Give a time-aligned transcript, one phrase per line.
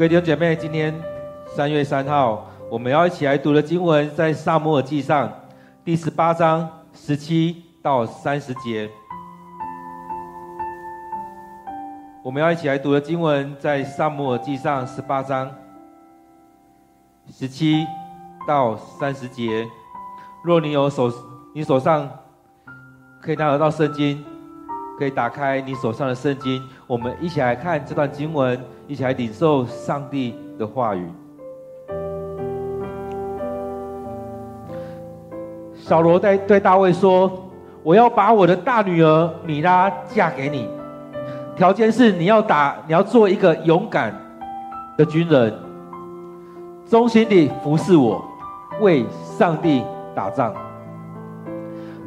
[0.00, 0.98] 各位弟兄姐妹，今天
[1.46, 5.28] 三月三号，我们要一起来读的经文在《撒母耳记上》
[5.84, 8.88] 第十八章十七到三十节。
[12.24, 15.54] 我们要一起来读的经文在《撒母耳记上》十八章
[17.30, 17.84] 十七
[18.48, 19.68] 到三十节。
[20.42, 21.12] 若你有手，
[21.54, 22.08] 你手上
[23.20, 24.24] 可以拿得到圣经，
[25.00, 31.08] 可以打开你手上的圣经，我们一起来看这段经文，一起来领受上帝的话语。
[35.74, 37.32] 扫罗对对大卫说
[37.82, 40.68] ：“我要把我的大女儿米拉嫁给你，
[41.56, 44.14] 条件是你要打，你要做一个勇敢
[44.98, 45.50] 的军人，
[46.86, 48.22] 忠心地服侍我，
[48.82, 49.06] 为
[49.38, 49.82] 上帝
[50.14, 50.52] 打仗。”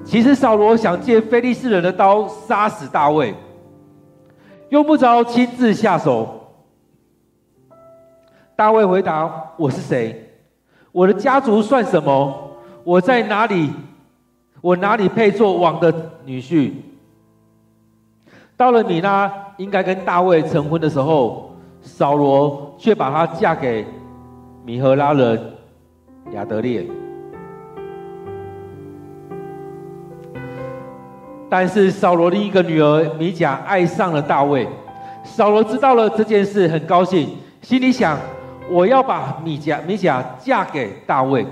[0.05, 3.33] 其实扫罗想借非利士人的刀杀死大卫，
[4.69, 6.41] 用不着亲自下手。
[8.55, 10.29] 大卫回答：“我是谁？
[10.91, 12.51] 我的家族算什么？”
[12.83, 13.71] 我在哪里？
[14.61, 15.93] 我哪里配做王的
[16.25, 16.71] 女婿？
[18.55, 23.85] 到了米拉应该跟大卫成婚的时候，扫罗却把她嫁给
[24.63, 25.53] 米荷拉人
[26.33, 26.85] 亚得列。
[31.55, 34.67] 但是扫罗的一个女儿米甲爱上了大卫，
[35.23, 37.29] 扫罗知道了这件事，很高兴，
[37.61, 38.17] 心里想：
[38.71, 41.45] 我要把米甲米甲嫁给大卫。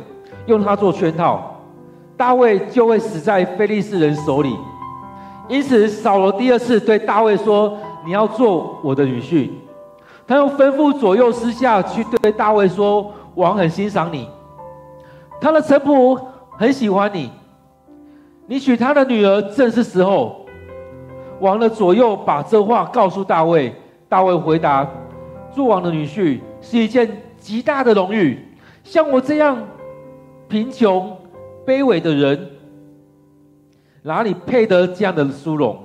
[0.47, 1.55] 用他做圈套，
[2.17, 4.57] 大卫就会死在非利士人手里。
[5.47, 9.51] 因此，扫罗第二次对大卫说：“你要做我的女婿。”
[10.25, 14.27] 他又吩咐左右私下去对大卫说：“王很欣赏你，
[15.39, 16.19] 他的臣仆
[16.57, 17.31] 很喜欢你，
[18.51, 20.45] 你娶他的女儿正是时候。”
[21.39, 23.73] 王的左右把这话告诉大卫，
[24.09, 24.85] 大卫回答
[25.55, 28.37] ：“做王的女婿是一件极大的荣誉，
[28.83, 29.57] 像我这样。”
[30.49, 31.17] 贫穷、
[31.65, 32.49] 卑微的人，
[34.01, 35.79] 哪里配得这样的殊荣？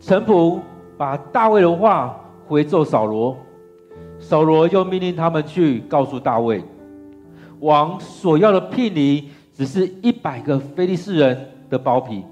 [0.00, 0.58] 臣仆
[0.98, 2.18] 把大卫的话
[2.48, 3.36] 回奏扫罗，
[4.18, 6.60] 扫罗又命令他们去告诉大卫，
[7.62, 12.24] 王所要的聘礼只是一百个非利士人的包皮，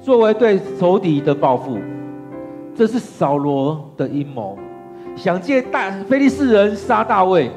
[0.00, 1.76] 作为对仇敌的报复。
[2.72, 4.56] 这是扫罗的阴谋，
[5.16, 7.50] 想借大非利士人杀大卫。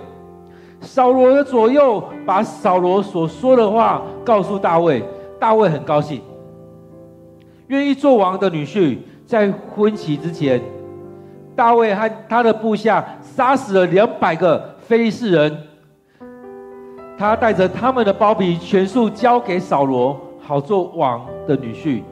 [0.82, 5.04] 扫罗的左右把扫罗所说的话告诉大卫，
[5.40, 6.20] 大卫很高兴，
[7.68, 8.98] 愿意做王的女婿。
[9.28, 10.60] 在婚期之前，
[11.54, 15.67] 大卫和他的部下杀死了两百个非利士人，
[17.18, 22.04] 他带着他们的包皮全数交给扫罗，好做王的女婿。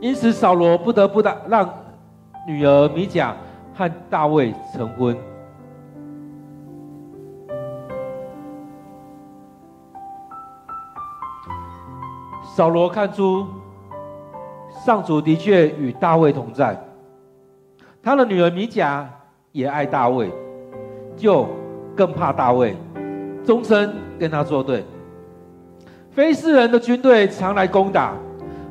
[0.00, 1.68] 因此，扫罗不得不让
[2.46, 3.36] 女儿米甲
[3.74, 5.16] 和大卫成婚。
[12.54, 13.46] 扫罗看出
[14.84, 16.80] 上主的确与大卫同在，
[18.02, 19.08] 他的女儿米甲
[19.50, 20.30] 也爱大卫，
[21.16, 21.48] 就
[21.96, 22.76] 更怕大卫，
[23.44, 24.84] 终身跟他作对。
[26.10, 28.14] 非利士人的军队常来攻打，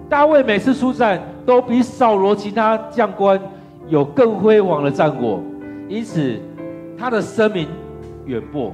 [0.08, 3.40] 大卫每次出战都比扫罗其他将官
[3.88, 5.42] 有更辉煌的战果，
[5.90, 6.40] 因此
[6.98, 7.68] 他的声名
[8.26, 8.74] 远播。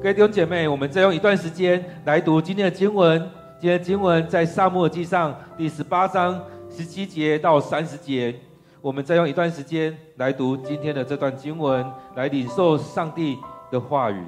[0.00, 3.18] 各位弟兄姐妹，我们再用一段时间来读今天的经文。
[3.60, 6.40] 今天的经文在撒母耳记上第十八章
[6.70, 8.32] 十七节到三十节。
[8.80, 11.84] 我们再用一段时间来读今天的这段经文，
[12.14, 13.36] 来领受上帝
[13.70, 14.24] 的话语。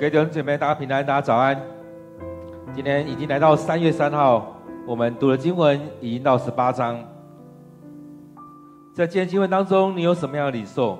[0.00, 1.54] 各位弟兄姐妹，大家平安，大家早安。
[2.74, 4.56] 今天已经来到三月三号，
[4.86, 6.98] 我们读的经文已经到十八章。
[8.94, 10.98] 在今天经文当中，你有什么样的领受？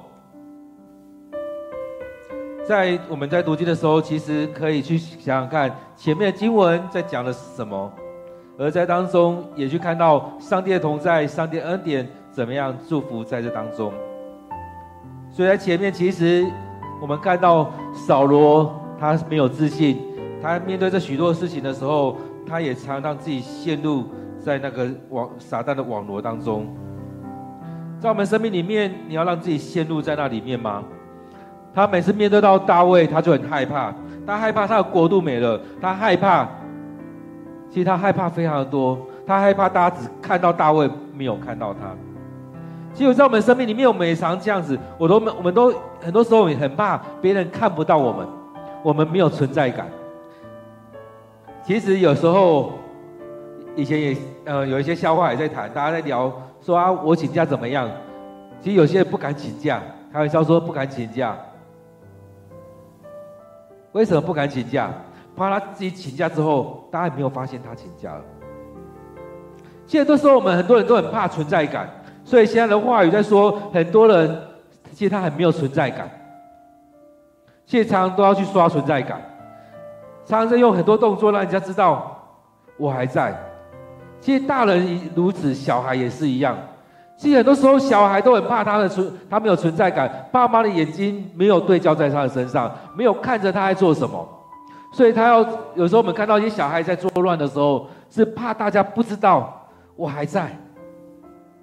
[2.69, 7.91] 在我们在读经的时候，其实可以去想想看，前面的经文在讲的是什么，
[8.58, 13.94] 而在当中也去看到上帝的同在，上帝的恩典怎么样祝福在这当中。
[15.31, 16.46] 所以在前面，其实
[17.00, 18.79] 我们看到扫罗。
[19.00, 19.99] 他没有自信，
[20.43, 24.05] 他面对这许多事情的时候，他也常让自己陷入
[24.38, 26.67] 在那个网撒旦的网罗当中。
[27.99, 30.82] 在我们生命里面，你要让自己陷入在那里面吗？
[31.73, 33.94] 他每次面对到大卫，他就很害怕，
[34.26, 36.46] 他害怕他的国度没了，他害怕。
[37.70, 41.94] 其实他害怕非常的多，他害怕大家只看到大卫，没有看到他。
[42.93, 48.26] 其实，在我们生命里面，我们也常这样子，我都我们都很多时候也很怕别人看不到我们。
[48.82, 49.87] 我们没有存在感。
[51.62, 52.73] 其实有时候，
[53.77, 57.88] 以前也呃有一些笑话也在谈，大家在聊说啊，我请假怎么样？
[58.61, 59.81] 其实有些人不敢请假，
[60.12, 61.37] 开玩笑说不敢请假。
[63.93, 64.91] 为什么不敢请假？
[65.37, 68.23] 怕他自己请假之后，大家也没有发现他请假了。
[69.87, 71.88] 现在都说我们很多人都很怕存在感，
[72.25, 74.38] 所以现在的话语在说，很多人
[74.93, 76.11] 其实他很没有存在感。
[77.70, 79.20] 现在常都要去刷存在感，
[80.26, 82.20] 常常在用很多动作让人家知道
[82.76, 83.32] 我还在。
[84.20, 86.58] 其实大人如此，小孩也是一样。
[87.17, 94.28] 其实很多时候小孩都很怕他的存，他没有存在感，爸妈的眼睛没有对焦在他的身上，没有看着他在做什么，
[94.93, 95.46] 所以他要
[95.76, 99.64] 有时候我们看到一些小孩在作乱的时候，是怕大家不知道
[99.94, 100.58] 我还在，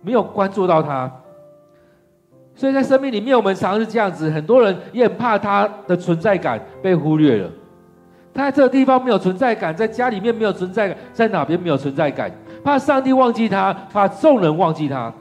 [0.01, 1.12] 没有关注到他。
[2.57, 7.50] 所以在生命里面，我们常常是这样子，很多人也很怕他的存在感被忽略了。
[8.33, 12.31] 他在这个地方没有存在感，在家里面没有存在感，在哪边没有存在感？
[12.63, 15.13] 怕上帝忘记他，怕众人忘记他。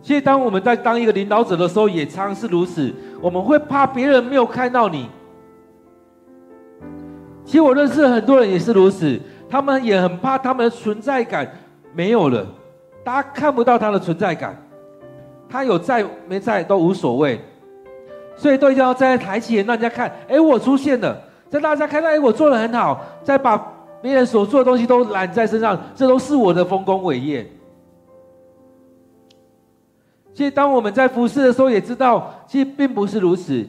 [0.00, 2.92] 其实，当我们在当一个领导者的时候，也常常是如此。
[3.20, 5.08] 我们会怕别人没有看到你。
[7.44, 9.20] 其实我认识很多人也是如此，
[9.50, 11.48] 他们也很怕他们的存在感
[11.92, 12.46] 没有了，
[13.02, 14.56] 大家看不到他的存在感。
[15.52, 17.38] 他有在没在都无所谓，
[18.36, 21.14] 所以都一定要站在台前让人家看，哎，我出现了，
[21.50, 23.58] 在大家看到，哎，我做的很好，再把
[24.00, 27.46] 别人所做的东西都揽在身上，这都是我的丰功伟业。
[30.32, 33.62] 其实，当我们在服侍的时候，也知道，其实并不是如此。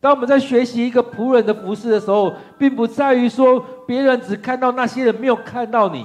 [0.00, 6.04] 当我们在学习一个仆人的服侍的时候，并不在于说别人只看到那些人，没有看到你。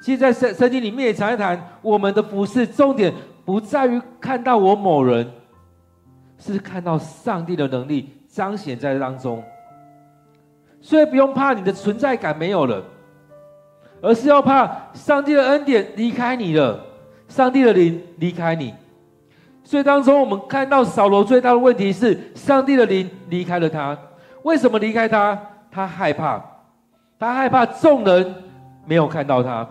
[0.00, 3.12] 其实，在圣圣经里面也常谈我们的服侍重点。
[3.50, 5.28] 不在于看到我某人，
[6.38, 9.42] 是看到上帝的能力彰显在当中。
[10.80, 12.80] 所以不用怕你的存在感没有了，
[14.00, 16.78] 而是要怕上帝的恩典离开你了，
[17.26, 18.72] 上帝的灵离开你。
[19.64, 23.98] 所以当中我们看到扫罗最大的问题是，上帝的灵离开了他。
[24.44, 25.36] 为什么离开他？
[25.72, 26.40] 他害怕，
[27.18, 28.32] 他害怕众人
[28.86, 29.68] 没有看到他。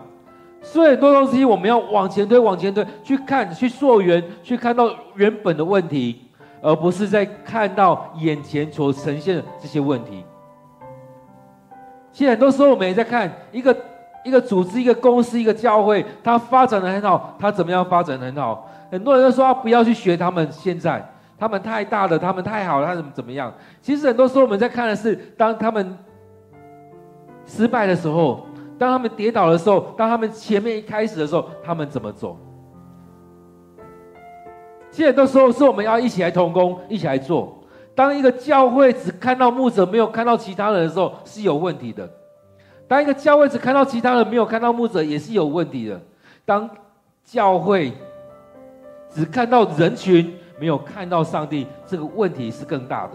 [0.62, 6.20] 所以很多东西我们要往前推，往前推，去看，去溯源，去看到原本的问题，
[6.60, 10.22] 而不是在看到眼前所呈现的这些问题。
[12.12, 13.74] 其实很多时候我们也在看一个
[14.22, 18.68] 一个组织、一个公司、一个教会，它发展的很好，它怎么样发展得很好？
[18.92, 21.02] 很多人都说不要去学他们，现在
[21.38, 23.50] 他们太大了，他们太好了，他怎么怎么样？
[23.80, 25.96] 其实很多时候我们在看的是，当他们
[27.46, 28.46] 失败的时候。
[28.80, 32.34] 当他们跌倒的时候，当他们前面一开始的时候，他们怎么走？
[34.90, 37.62] 其实很多时候是我们要一起来同工，一起来做。
[37.94, 42.08] 当一个教会只看到牧者，没有看到其他人的时候，是有问题的；
[42.88, 46.00] 当一个教会只看到其他人，没有看到牧者，也是有问题的。
[46.46, 46.70] 当
[47.22, 47.92] 教会
[49.10, 53.12] 只看到人群，没有看到上帝，这个问题是更大的。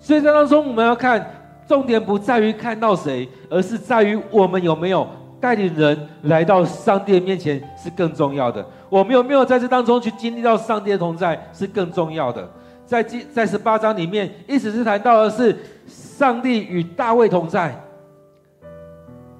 [0.00, 1.41] 所以在当中，我们要看。
[1.66, 5.06] 重点不在于看到谁，而是在于我们有没有
[5.40, 8.64] 带领人来到上帝面前是更重要的。
[8.88, 12.48] 我们有没有在这当中去经历到上帝的同在是更重要的。
[12.84, 17.74] 在在十八章里面，意思是谈到的是上帝与大卫同在。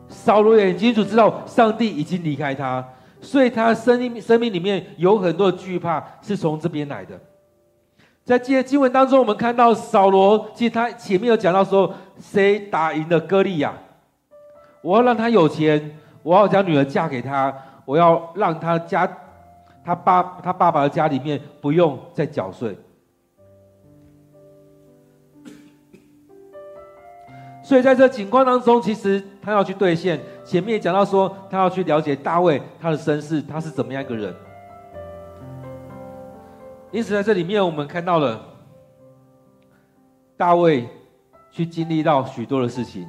[0.09, 2.87] 扫罗也很清楚知道上帝已经离开他，
[3.21, 7.19] 所以他生命生命里面有很多的惧怕是从这边来的。
[8.25, 13.75] 在这些经文当中，我们看到扫罗，其实他前面有讲到说，谁打赢了歌利亚。
[14.81, 19.09] 我要让他有钱我要将女儿嫁给他我要让他家
[19.85, 22.77] 他爸他爸爸的家里面不用再缴税。
[27.65, 34.35] 所以在这景观当中其实他要去兑现前面讲到说他要去了解大卫他的身世他是怎么样一个人。
[36.93, 38.41] 因此在这里面我们看到了
[40.37, 40.87] 大卫
[41.53, 43.07] 去经历到许多的事情。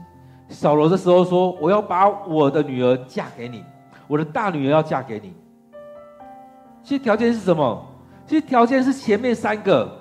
[0.50, 3.64] 扫罗这时候说：“我要把我的女儿嫁给你，
[4.08, 5.34] 我的大女儿要嫁给你。”
[6.84, 7.84] 其实条件是什么？
[8.28, 9.92] 其实条件是前面三个，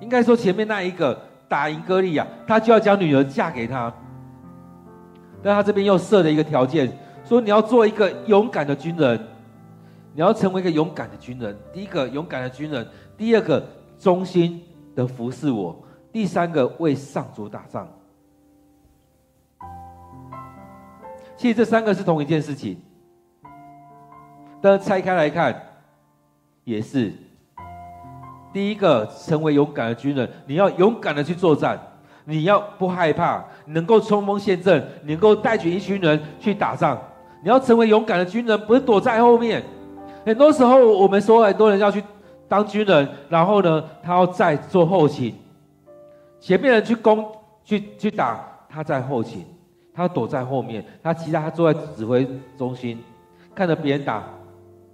[0.00, 1.16] 应该说前面那一个。
[1.48, 3.94] 打赢歌利亚，他就要将女儿嫁给他。
[5.44, 6.92] 但他这边又设了一个条件，
[7.24, 9.16] 说你要做一个勇敢的军人，
[10.12, 11.56] 你要成为一个勇敢的军人。
[11.72, 12.84] 第一个勇敢的军人，
[13.16, 13.64] 第二个
[13.96, 14.60] 忠心
[14.96, 15.80] 的服侍我，
[16.16, 17.86] 第三个为上主打仗。
[21.36, 22.80] 其实这三个是同一件事情，
[24.62, 25.54] 但是拆开来看，
[26.64, 27.12] 也是。
[28.50, 31.78] 第一个，成为勇敢的军人，你要勇敢的去作战，
[32.24, 36.98] 你要不害怕，能够冲锋陷阵，能够带领一群人去打仗。
[37.42, 39.62] 你要成为勇敢的军人，不是躲在后面。
[40.24, 42.02] 很多时候，我们说很多人要去
[42.48, 45.34] 当军人，然后呢，他要在做后勤，
[46.40, 47.26] 前面人去攻
[47.64, 49.44] 去去打，他在后勤，
[49.92, 53.02] 他躲在后面，他其他他坐在指挥中心，
[53.54, 54.22] 看着别人打，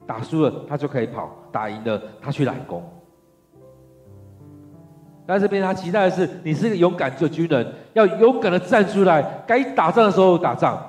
[0.06, 2.82] 打输了他就可以跑，打赢了他去揽功。
[5.24, 10.80] 但这边他期待的是，你是个勇敢的军人，要勇敢的站出来，该打仗的时候打仗。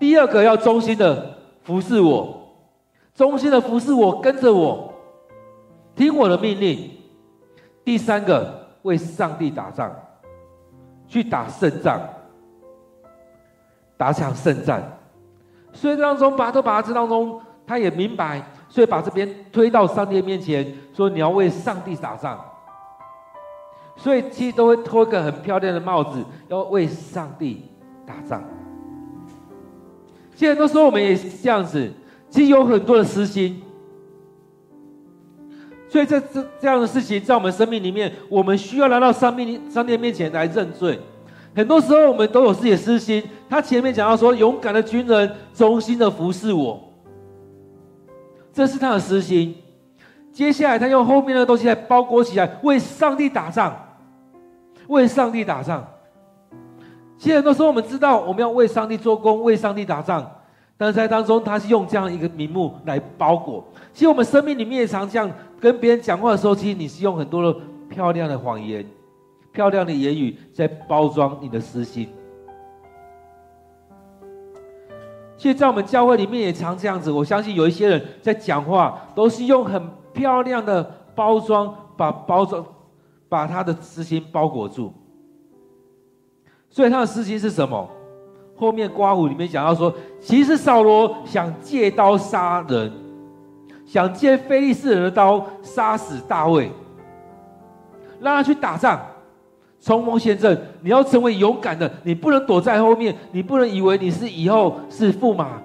[0.00, 2.54] 第二个要忠心的服侍我，
[3.14, 4.94] 忠心的服侍我，跟着我，
[5.94, 6.90] 听我的命令。
[7.84, 8.55] 第三个
[8.86, 9.92] 为上帝打仗，
[11.08, 12.00] 去打胜仗，
[13.96, 14.80] 打场胜战。
[15.72, 22.38] 所以当中把都把他这当中，他也明白，所以把这边推到上帝面前，说你要为上帝打仗。
[23.96, 27.68] 所以其实都会脱一个很漂亮的帽子，要为上帝
[28.06, 28.40] 打仗。
[30.36, 31.92] 现在都说我们也这样子，
[32.30, 33.62] 其实有很多的私心。
[35.88, 40.98] 所以这这这样的事情，在我们生命里面，我们需要来到上帝上帝面前来认罪。
[41.54, 43.22] 很多时候我们都有自己的私心。
[43.48, 46.80] 他前面讲到说，勇敢的军人，忠心的服侍我，
[48.52, 49.54] 这是他的私心。
[50.32, 53.82] 接下来他用后面的东西来包裹起来，为上帝打仗。
[54.88, 55.84] 为上帝打仗，
[57.18, 60.24] 其实很多时候我们知道我们要为上帝做工，为上帝打仗，
[60.76, 63.66] 但是在当中他是用这样一个名目来包裹。
[63.92, 65.28] 其实我们生命里面也常这样
[65.60, 68.84] 跟别人讲话的时候，其实你是用很多的漂亮的谎言、
[69.52, 72.08] 漂亮的言语在包装你的私心。
[75.36, 77.10] 其实，在我们教会里面也常这样子。
[77.10, 79.82] 我相信有一些人在讲话都是用很
[80.12, 80.82] 漂亮的
[81.14, 82.64] 包装，把包装。
[83.28, 84.92] 把他的私心包裹住，
[86.70, 87.90] 所以他的私心是什么？
[88.54, 92.92] 后面括弧里面讲到说，其实扫罗想借刀杀人，
[93.86, 96.70] 想借非利士人的刀杀死大卫，
[98.20, 99.00] 让他去打仗，
[99.80, 100.60] 冲锋陷阵。
[100.82, 105.62] 你要成为勇敢的，你不能躲在后面，你不能以为你是以后是驸马，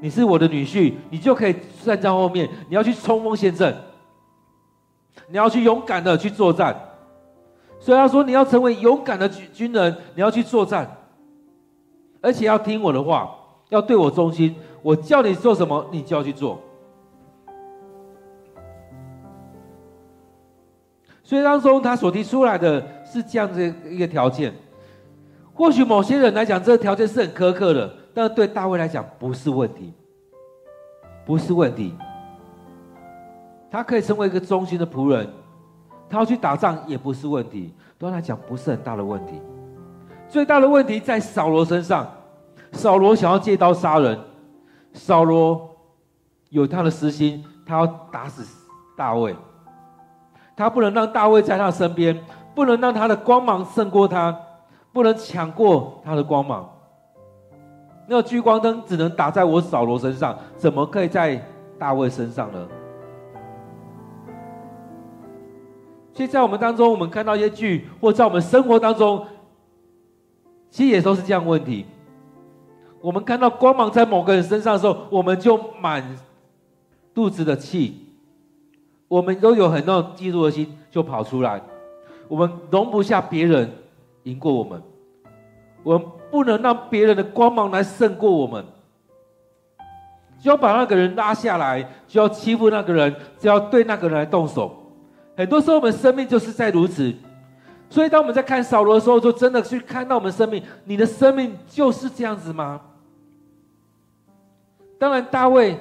[0.00, 1.54] 你是我的女婿，你就可以
[1.84, 2.48] 站在后面。
[2.68, 3.74] 你要去冲锋陷阵。
[5.28, 6.74] 你要去勇敢的去作战，
[7.78, 10.90] 所以他说你要成为勇敢的军军人，你要去作战，
[12.22, 13.30] 而且要听我的话，
[13.68, 14.56] 要对我忠心。
[14.80, 16.58] 我叫你做什么，你就要去做。
[21.32, 24.52] 所以当中他所提出来的是这样子一个条件，
[25.54, 29.94] 或许某些人来讲，这个条件是很苛刻的，但是对大卫来讲不是问题，
[31.24, 31.94] 不是问题。
[33.70, 35.26] 他可以成为一个忠心的仆人，
[36.06, 39.40] 他要去打仗也不是问题，对他来讲不是很大的问题。
[40.28, 42.06] 最大的问题在扫罗身上，
[42.72, 44.20] 扫罗想要借刀杀人，
[44.92, 45.74] 扫罗
[46.50, 48.44] 有他的私心，他要打死
[48.94, 49.34] 大卫，
[50.56, 52.18] 他不能让大卫在他身边，
[52.54, 54.38] 不能让他的光芒胜过他，
[54.92, 56.68] 不能抢过他的光芒。
[58.06, 61.42] 那个聚光灯只能打在我扫罗身上，怎么可以在
[61.78, 62.68] 大卫身上呢？
[66.14, 69.24] 其实，在我们当中，我们看到一些剧，或在我们生活当中，
[70.68, 71.86] 其实也都是这样问题。
[73.00, 76.04] 我们看到光芒在某个人身上的时候，我们就满
[77.14, 78.11] 肚子的气，
[79.12, 81.60] 我们都有很多嫉妒的心就跑出来。
[82.28, 83.70] 我们容不下别人
[84.22, 84.82] 赢过我们，
[85.82, 88.64] 我们不能让别人的光芒来胜过我们，
[90.40, 94.74] 就要把那个人拉下来，就要欺负那个人，就要对那个人来动手。
[95.36, 97.14] 很多时候，我们生命就是在如此，
[97.90, 102.80] 所以当我们在看扫罗的时候，就真的去看到我们生命，你的生命就是这样子吗？
[104.98, 105.78] 当然，大卫，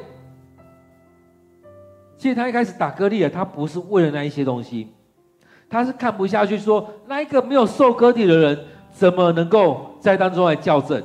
[2.21, 4.87] 其实他一开始打歌利亚，他不是为了那一些东西，
[5.67, 8.59] 他是看不下去，说那一个没有受割礼的人，
[8.91, 11.01] 怎么能够在当中来校正？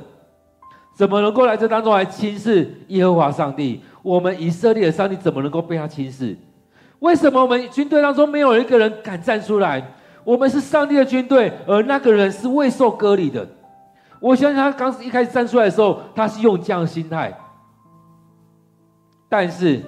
[0.95, 3.81] 怎么能够来这当中来轻视耶和华上帝？
[4.03, 6.37] 我们以色列的上帝怎么能够被他轻视？
[6.99, 9.83] 为什么我们军队当中没有一个人敢站出来？
[10.23, 13.47] 我们是上帝的军队，而那个人是未受割礼的。
[14.19, 17.35] 我相信他刚一开始站出来的时候，他是用这样的心态。
[19.27, 19.81] 但是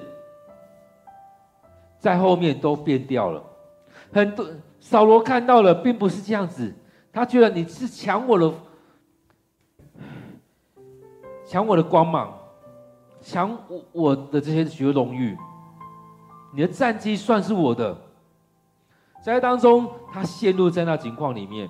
[2.00, 3.44] 在后面都变掉了。
[4.12, 4.48] 很多
[4.80, 6.74] 扫罗看到了，并不是这样子，
[7.14, 8.54] 他觉得你是抢我的，
[11.46, 12.34] 抢我的光芒，
[13.22, 15.38] 抢我我的这些许多荣誉，
[16.56, 17.96] 你的战绩算是我的。
[19.22, 21.70] 在当中，他陷入在那情况里面，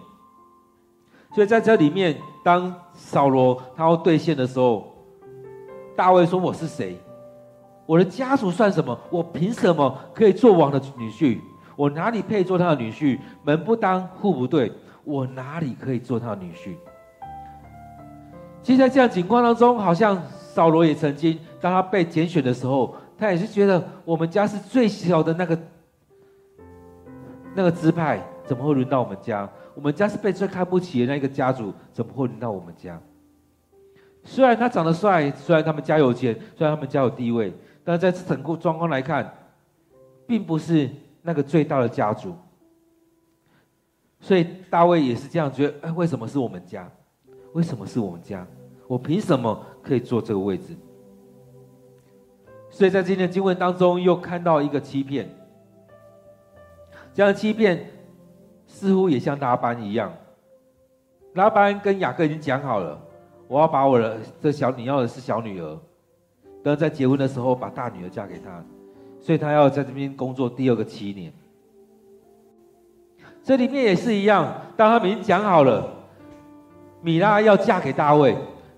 [1.34, 4.96] 所以在这里面，当扫罗他要兑现的时候，
[5.96, 6.98] 大卫说：“我是谁？
[7.89, 8.95] 我的家族算什么？
[9.10, 11.39] 我凭什么可以做王的女婿？
[11.75, 13.17] 我哪里配做他的女婿？
[13.41, 14.71] 门不当户不对，
[15.04, 16.75] 我哪里可以做他的女婿？”
[18.62, 25.58] 其实，在这样情况当中，好像扫罗也曾经，当他被拣选的时候，他也是觉得我们家是最小的那个。
[27.56, 29.49] 那个支派怎么会轮到我们家？
[29.73, 33.02] 我们家是被最看不起的那一个家族，怎么会轮到我们家？
[34.23, 37.52] 虽然他长得帅，虽然他们家有钱，虽然他们家有地位，
[37.89, 39.34] 但是在整个状况来看，
[40.28, 40.88] 并不是
[41.23, 42.36] 那个最大的家族。
[44.19, 46.88] 所以大卫也是这样觉得：哎，为什么是我们家？
[47.54, 48.45] 为什么是我们家？
[48.86, 50.78] 我凭什么可以坐这个位置？
[52.69, 55.28] 所以在今天的经文当中，又看到一个欺骗。
[57.12, 57.89] 这样欺骗，
[58.67, 60.13] 似乎也像拉班一样。
[61.34, 63.02] 拉班跟雅各已经讲好了，
[63.47, 65.80] 我要把我的这小你要的是小女儿，
[66.63, 68.63] 等在结婚的时候把大女儿嫁给他，
[69.19, 71.32] 所以他要在这边工作第二个七年。
[73.43, 75.89] 这里面也是一样，当他们已经讲好了，
[77.02, 78.36] 米拉要嫁给大卫，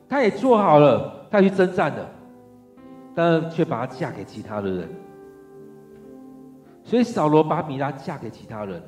[0.08, 2.08] 他也做好了，他去征战的，
[3.16, 4.90] 但却把她嫁给其他的人。
[6.84, 8.82] 所以扫罗把米拉嫁给其他人，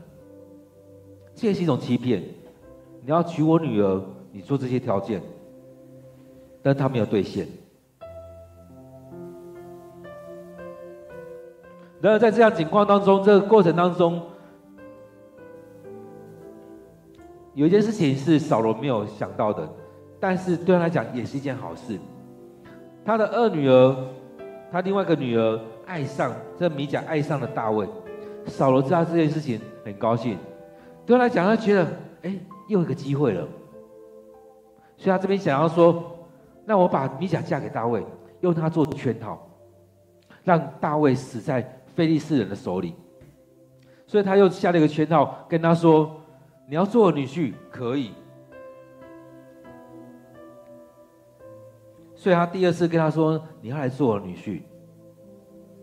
[1.35, 2.23] 这也是一种欺骗。
[3.01, 4.01] 你要娶我女儿，
[4.31, 5.21] 你做这些条件，
[6.61, 7.47] 但他没有兑现。
[12.03, 14.21] 然而在这样情况当中，这个过程当中，
[17.53, 19.65] 有一件事情是扫罗没有想到的，
[20.19, 21.97] 但是对他来讲也是一件好事。
[23.05, 23.95] 他的二女儿，
[24.69, 25.57] 他另外一个女儿。
[25.85, 27.85] 爱上这米甲爱上了大卫，
[28.47, 30.37] 扫罗知道这件事情很高兴，
[31.05, 31.85] 对他来讲，他觉得
[32.21, 32.39] 哎，
[32.69, 33.45] 又一个机会了，
[34.95, 36.01] 所以他这边想要说，
[36.63, 38.01] 那我把米甲嫁给大卫，
[38.39, 39.45] 用他做圈套，
[40.45, 42.95] 让大卫死在非利斯人的手里，
[44.05, 46.19] 所以他又下了一个圈套，跟他说，
[46.67, 48.11] 你要做我女婿可以，
[52.15, 54.61] 所以他第二次跟他说，你要来做我女婿。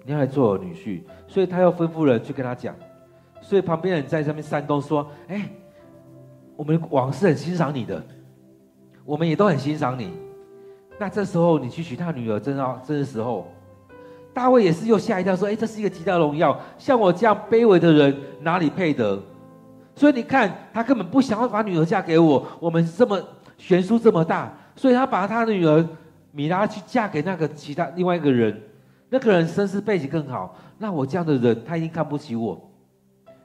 [0.03, 2.75] 你要来做我女婿，所以他又吩咐人去跟他讲。
[3.43, 5.47] 所以旁边人在上面煽动说：“哎，
[6.57, 8.03] 我们王是很欣赏你的，
[9.05, 10.11] 我们也都很欣赏你。
[10.99, 13.47] 那这时候你去娶他女儿，正要这个时候，
[14.33, 19.21] 大卫也是又吓一跳，说：哎，这是一个极大荣耀，像我这样卑微的人哪里配得？
[19.95, 22.47] 所以你看，他根本不想要把女儿嫁给我。
[22.59, 23.21] 我们这么
[23.59, 25.87] 悬殊这么大，所以他把他的女儿
[26.33, 28.59] 米拉去嫁给那个其他另外一个人。”
[29.13, 32.71] 那个人身世背景更好，那我这样的人他已经看不起我，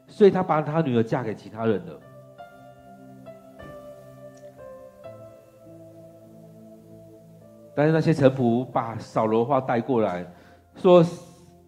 [0.08, 2.00] 所以他把他女儿嫁给其他人了。
[7.76, 10.24] 但是那些臣仆把扫罗话带过来，
[10.86, 11.04] 说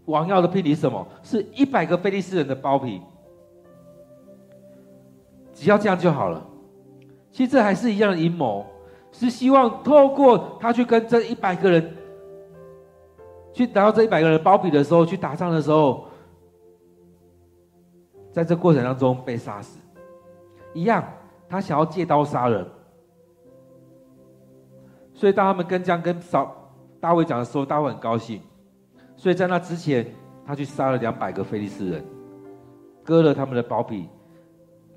[0.05, 1.05] 王要的聘礼什么？
[1.23, 3.01] 是一百个非利士人的包皮，
[5.55, 6.45] 只要这样就好了。
[7.31, 8.63] 其实这还是一样的阴谋，
[9.11, 11.93] 是希望透过他去跟这一百个人。
[13.53, 16.05] 去拿到这一百个人包庇的时候，去打仗的时候，
[18.31, 19.79] 在这过程当中被杀死，
[20.75, 21.03] 一样，
[21.49, 22.63] 他想要借刀杀人。
[25.11, 28.39] 所以当他们跟这样跟扫大卫讲的时候，大卫很高兴。
[29.17, 30.05] 所以在那之前，
[30.45, 32.05] 他去杀了两百个非利士人，
[33.03, 34.07] 割了他们的包皮，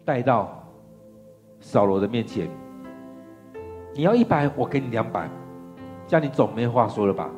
[0.05, 0.63] 带到
[1.59, 2.49] 扫罗的面前。
[3.95, 5.29] 你要一百，我给你两百，
[6.07, 7.29] 这样你总没话说了吧？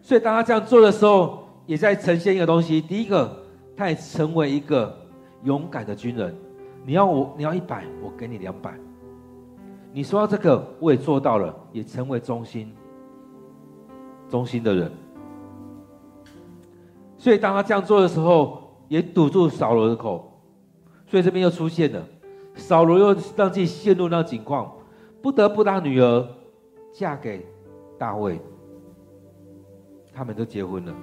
[0.00, 2.80] 所以，当他这样做的时候，也在呈现一个东西。
[2.80, 3.34] 第一个，
[3.76, 4.94] 他也成为一个
[5.42, 6.34] 勇敢的军人。
[6.84, 8.72] 你要我，你要一百，我给你两百。
[9.92, 12.72] 你说到这个，我也做到了，也成为忠心、
[14.28, 14.92] 忠心的人。
[17.16, 20.40] 所以当他这样做的时候，也堵住扫罗的口。
[21.06, 22.02] 所以这边又出现了，
[22.54, 24.72] 扫罗又让自己陷入那个境况，
[25.22, 26.28] 不得不让女儿
[26.92, 27.46] 嫁给
[27.98, 28.40] 大卫。
[30.12, 30.94] 他们都结婚了。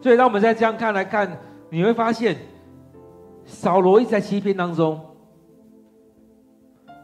[0.00, 2.36] 所以当我们再这样看来看，你会发现，
[3.44, 5.00] 扫罗一直在欺骗当中。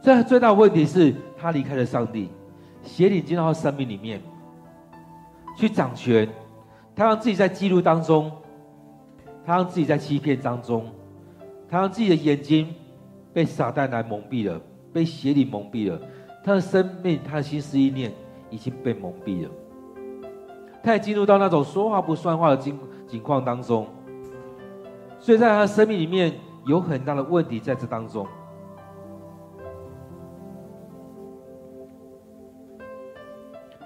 [0.02, 2.30] 这最大的问题是他离开了上帝，
[2.86, 4.22] 邪灵进到他生命里面，
[5.56, 6.26] 去掌权。
[6.94, 8.32] 他让自己在记录当中，
[9.44, 10.86] 他让自己在欺骗当中，
[11.68, 12.74] 他让自己的眼睛
[13.34, 14.58] 被撒旦来蒙蔽了，
[14.94, 16.00] 被邪灵蒙蔽了。
[16.42, 18.10] 他的生命，他的心思意念
[18.48, 19.50] 已经被蒙蔽了。
[20.82, 23.86] 他也进入到那种说话不算话的境境况当中，
[25.18, 26.32] 所以在他的生命里面
[26.64, 28.26] 有很大的问题在这当中。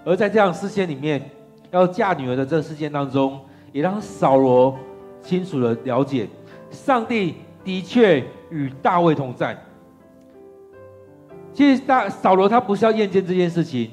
[0.04, 1.30] 而在这样事件里面，
[1.70, 3.40] 要嫁女儿的这个事件当中，
[3.72, 4.76] 也让扫罗
[5.22, 6.28] 清楚的了解，
[6.70, 9.56] 上帝的确与大卫同在。
[11.52, 13.90] 其实大扫罗他不是要验证这件事情，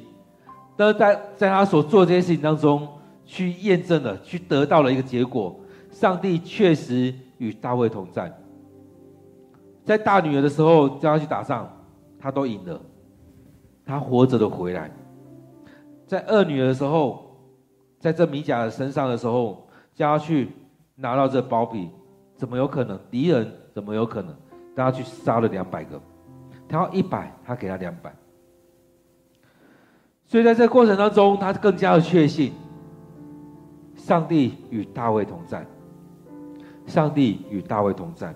[0.75, 2.87] 但在在他所做这件事情当中，
[3.25, 5.59] 去验证了，去得到了一个结果，
[5.91, 8.31] 上帝确实与大卫同在。
[9.83, 11.69] 在大女儿的时候叫他去打仗，
[12.19, 12.79] 他都赢了，
[13.85, 14.89] 他活着的回来。
[16.07, 17.37] 在二女的时候，
[17.99, 20.49] 在这米甲的身上的时候，叫他去
[20.95, 21.89] 拿到这包皮，
[22.37, 22.97] 怎么有可能？
[23.11, 24.33] 敌人怎么有可能？
[24.73, 26.01] 大家去杀了两百个，
[26.69, 28.15] 他要一百，他给他两百。
[30.25, 32.53] 所以在这过程当中，他更加的确信，
[33.95, 35.65] 上帝与大卫同在，
[36.85, 38.33] 上帝与大卫同在。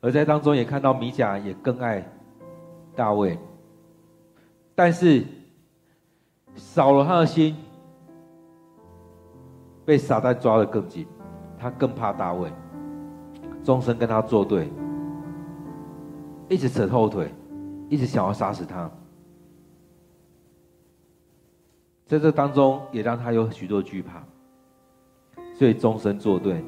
[0.00, 2.06] 而在当中也看到米甲也更爱。
[2.94, 3.38] 大卫，
[4.74, 5.24] 但是
[6.54, 7.56] 扫了他的心
[9.84, 11.06] 被撒旦抓得更紧，
[11.58, 12.52] 他更怕大卫，
[13.62, 14.70] 终身跟他作对，
[16.48, 17.32] 一直扯后腿，
[17.88, 18.90] 一直想要杀死他。
[22.06, 24.22] 在这当中，也让他有许多惧怕，
[25.54, 26.62] 所以终身作对，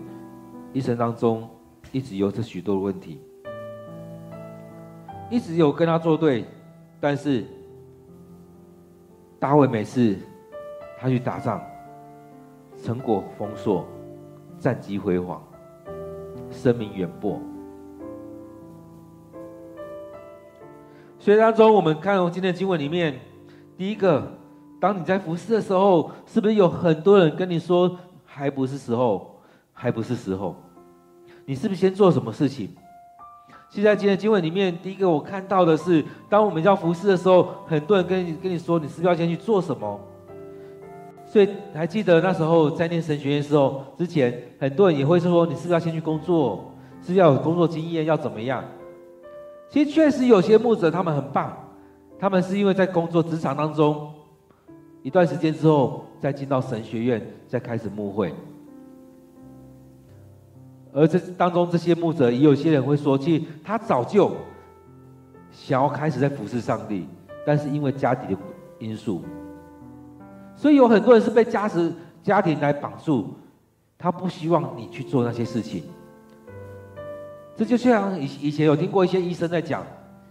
[0.72, 1.48] 一生当中
[1.92, 3.20] 一直有着许多问题。
[5.28, 6.44] 一直有跟他作对，
[7.00, 7.44] 但是
[9.38, 10.16] 大卫每次
[10.98, 11.60] 他去打仗，
[12.82, 13.84] 成果丰硕，
[14.58, 15.42] 战绩辉煌，
[16.50, 17.40] 声名远播。
[21.18, 23.18] 所以当中，我们看今天的经文里面，
[23.76, 24.32] 第一个，
[24.78, 29.40] 当你在服侍的时候，是不是有很多人跟你说还不是时候，
[29.72, 30.54] 还不是时候？
[31.44, 32.70] 你是不是先做什么事情？
[33.68, 40.00] 现在今天经文里面，第一个我看到的是，当我们要服侍的时候，很多人跟你跟你说，你是不是要先去做什么？
[41.26, 46.72] 所以还记得那时候在念神学院的时候，之前很多人也会说，你是不是要先去工作？
[47.02, 48.64] 是要有工作经验，要怎么样？
[49.68, 51.55] 其实确实有些牧者他们很棒，
[52.18, 54.11] 他们是因为在工作职场当中
[55.02, 58.33] 一段时间之后，再进到神学院，再开始牧会。
[60.98, 64.35] 而这当中，这些牧者也有些人会说，其实他早就
[65.52, 67.06] 想要开始在服侍上帝，
[67.44, 68.42] 但是因为家庭的
[68.78, 69.22] 因素，
[70.56, 73.26] 所以有很多人是被家时家庭来绑住，
[73.98, 75.82] 他不希望你去做那些事情。
[77.54, 79.85] 这就像以以前有听过一些医生在讲，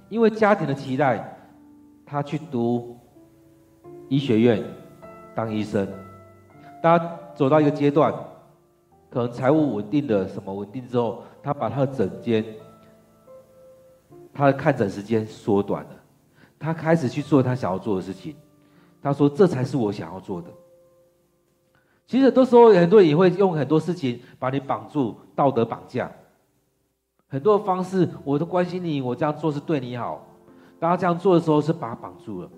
[0.10, 1.38] 因为家庭的期待，
[2.08, 2.98] 他去读
[4.10, 4.64] 医学院
[5.36, 5.88] 当医生，
[6.82, 8.12] 当他走到一个阶段。
[9.16, 12.44] 可能财务稳定的什么稳定之后，他把他的诊间，
[14.34, 15.90] 他的看诊时间缩短了，
[16.60, 18.36] 他开始去做他想要做的事情。
[19.02, 20.50] 他说：“这才是我想要做的。”
[22.06, 26.12] 其实很多时候，很多人也会用很多事情把你绑住，道德绑架。
[27.30, 30.28] 很多方式，我都关心你，我这样做是对你好。
[30.78, 32.50] 当他这样做的时候，是把他绑住了。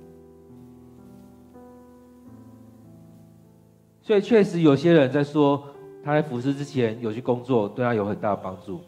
[4.02, 5.64] 所以确实有些人在说。
[6.08, 8.80] 他在服侍之前有去工作，对他有很大的帮助。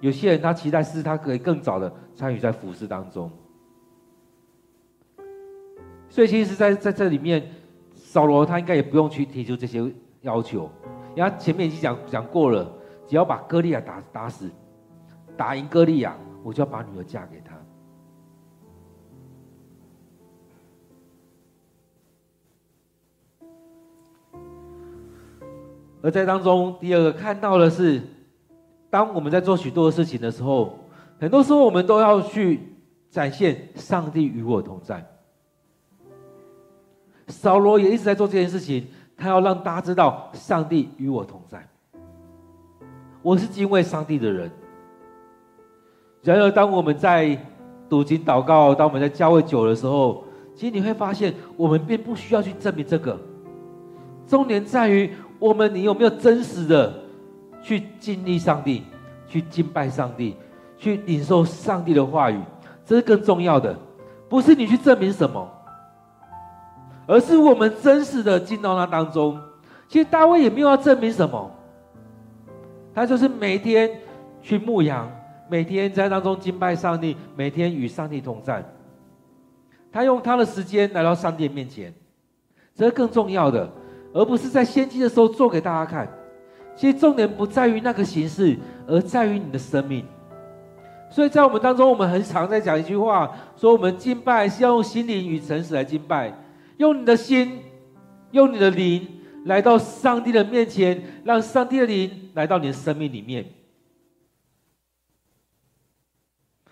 [0.00, 3.30] 有些人他期待是他可以更早的参与在服侍当中。
[6.08, 7.46] 所以其实在在这里面，
[7.94, 9.84] 扫罗他应该也不用去提出这些
[10.22, 10.70] 要求，
[11.14, 12.66] 因为他前面已经讲讲过了，
[13.06, 14.50] 只要把歌利亚打打死，
[15.36, 17.54] 打赢歌利亚，我就要把女儿嫁给他。
[26.06, 28.00] 而在当中，第二个看到的是，
[28.88, 30.78] 当我们在做许多事情的时候，
[31.18, 32.60] 很多时候我们都要去
[33.10, 35.04] 展现上帝与我同在。
[37.26, 41.68] 扫罗也一直在做这件事情，他要让大家知道上帝与我同在。
[43.20, 44.48] 我是敬畏上帝的人。
[46.22, 47.36] 然而，当我们在
[47.88, 50.22] 读经祷告，当我们在教会久的时候，
[50.54, 53.18] 其实你会发现，我们并不需要去证明这个。
[54.28, 56.92] 重点在于我们，你有没有真实的
[57.62, 58.82] 去经历上帝，
[59.26, 60.36] 去敬拜上帝，
[60.78, 62.40] 去领受上帝的话语，
[62.84, 63.76] 这是更重要的。
[64.28, 65.48] 不是你去证明什么，
[67.06, 69.38] 而是我们真实的进到那当中。
[69.88, 71.50] 其实大卫也没有要证明什么，
[72.92, 73.90] 他就是每天
[74.42, 75.08] 去牧羊，
[75.48, 78.64] 每天在当中敬拜上帝，每天与上帝同在。
[79.92, 81.94] 他用他的时间来到上帝面前，
[82.74, 83.70] 这是更重要的。
[84.16, 86.10] 而不是在献祭的时候做给大家看，
[86.74, 90.02] 其实重点不在于那个形式，而在于你的生命。
[91.10, 96.32] 所以在我们当中，我们很常在讲一句话，说我们敬拜是要用心灵与诚实来敬拜，
[96.78, 97.60] 用你的心，
[98.30, 99.06] 用你的灵
[99.44, 103.44] 来到上帝的面前，让上帝的灵来到你的生命里面，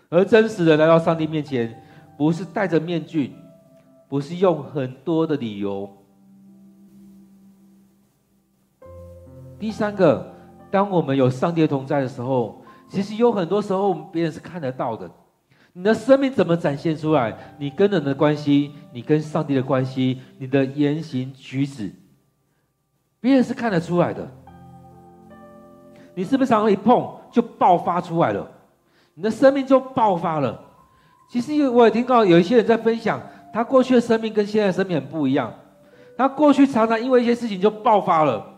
[0.09, 1.83] 而真实的来到上帝面前，
[2.17, 3.33] 不是戴着面具，
[4.09, 6.04] 不是用很多的理由。
[9.65, 10.31] 第三个，
[10.71, 15.11] 当我们有上帝的同在的时候，其实有很多时候，别人是看得到的。
[15.73, 17.35] 你的生命怎么展现出来？
[17.57, 21.91] 你跟人的关系，你跟上帝的关系，你的言行举止，
[23.23, 24.31] 别人是看得出来的。
[26.15, 28.47] 你是不是常常一碰就爆发出来了？
[29.15, 30.63] 你的生命就爆发了。
[31.31, 33.19] 其实，我也听到有一些人在分享，
[33.51, 35.51] 他过去的生命跟现在生命很不一样。
[36.19, 38.51] 他过去常常因为一些事情就爆发了。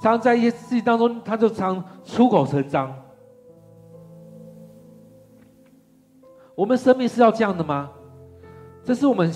[0.00, 2.90] 常在一些事情当中，他就常出口成章。
[6.54, 7.90] 我们生命是要这样的吗？
[8.82, 9.30] 这是我们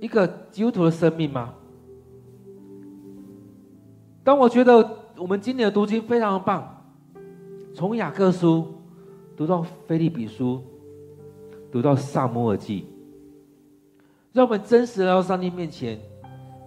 [0.00, 1.54] 一个基督徒的生命吗？
[4.24, 6.84] 当我觉得我们今年的读经非常的棒，
[7.74, 8.74] 从雅各书
[9.36, 10.62] 读到腓立比书，
[11.70, 12.86] 读到撒母耳记，
[14.32, 16.00] 让我们真实来到上帝面前，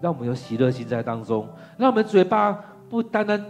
[0.02, 1.48] 让我们有喜乐心在当中，
[1.78, 2.64] 让我们嘴巴。
[2.90, 3.46] 不单单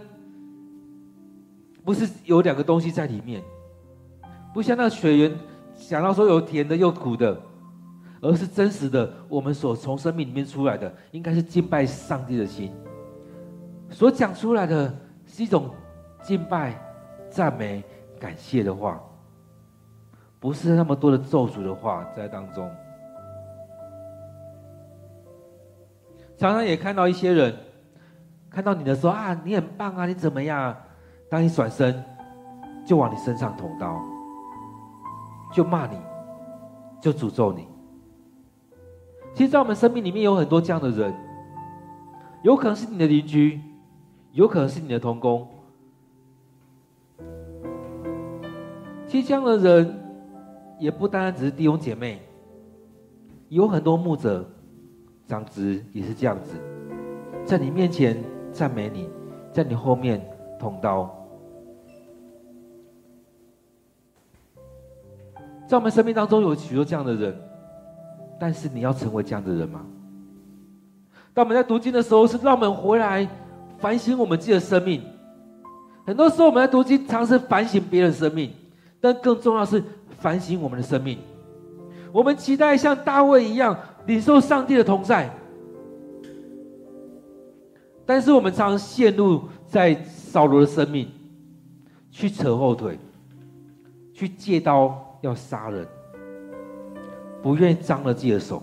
[1.84, 3.42] 不是有两个东西在里面，
[4.52, 5.32] 不像那个水源
[5.74, 7.40] 想到说有甜的又苦的，
[8.20, 9.10] 而是真实的。
[9.28, 12.72] 我们所从生命里面出来的，应该是敬拜上帝的心。
[13.90, 14.94] 所讲出来的
[15.26, 15.70] 是一种
[16.22, 16.78] 敬拜、
[17.30, 17.82] 赞美、
[18.18, 19.00] 感谢的话，
[20.38, 22.70] 不是那么多的咒诅的话在当中。
[26.36, 27.56] 常常也看到一些人。
[28.50, 30.74] 看到你的时候啊，你很棒啊，你怎么样？
[31.30, 32.02] 当你转身，
[32.86, 34.00] 就往你身上捅刀，
[35.52, 35.98] 就骂你，
[37.02, 37.68] 就诅咒你。
[39.34, 41.14] 其实，在我们生命里面有很多这样的人，
[42.42, 43.60] 有可能是你的邻居，
[44.32, 45.46] 有可能是你的同工。
[49.06, 49.94] 其实，这样的人
[50.80, 52.22] 也不单单只是弟兄姐妹，
[53.50, 54.48] 有很多牧者、
[55.26, 56.54] 长子也是这样子，
[57.44, 58.16] 在你面前。
[58.58, 59.08] 赞美你，
[59.52, 60.20] 在你后面
[60.58, 61.08] 捅刀。
[65.68, 67.40] 在我们生命当中有许多这样的人，
[68.40, 69.86] 但是你要成为这样的人吗？
[71.32, 73.28] 当我们在读经的时候，是让我们回来
[73.78, 75.02] 反省我们自己的生命。
[76.04, 78.50] 很多时候我们在读经，尝试反省别人的生命，
[79.00, 79.80] 但更重要是
[80.18, 81.16] 反省我们的生命。
[82.10, 85.30] 我们期待像大卫一样领受上帝的同在。
[88.08, 91.06] 但是我们常常陷入在扫罗的生命，
[92.10, 92.98] 去扯后腿，
[94.14, 95.86] 去借刀要杀人，
[97.42, 98.62] 不愿意脏了自己的手，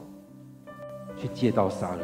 [1.15, 1.99] 去借刀杀人。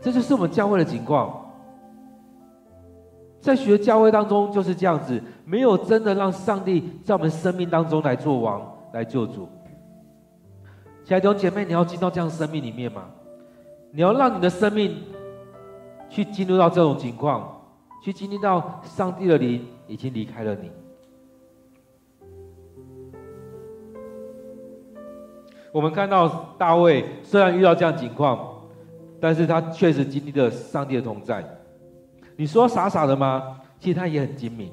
[0.00, 1.48] 这就是我们教会的情况，
[3.40, 8.60] 在许多教会当中就是这样子，没有真的让上帝在我们生命当中来做王、
[8.92, 9.48] 来救主。
[11.04, 13.04] 亲爱的弟兄姐妹，你要进到这样的生命里面吗？
[13.94, 14.96] 你要让你的生命
[16.08, 17.62] 去进入到这种情况，
[18.02, 20.70] 去经历到上帝的灵已经离开了你。
[25.70, 28.62] 我们看到大卫虽然遇到这样情况，
[29.20, 31.44] 但是他确实经历了上帝的同在。
[32.34, 33.60] 你说傻傻的吗？
[33.78, 34.70] 其实他也很精明，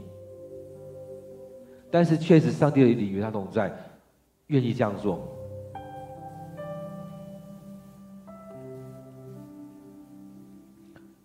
[1.92, 3.70] 但是确实上帝的灵与他同在，
[4.48, 5.28] 愿意这样做。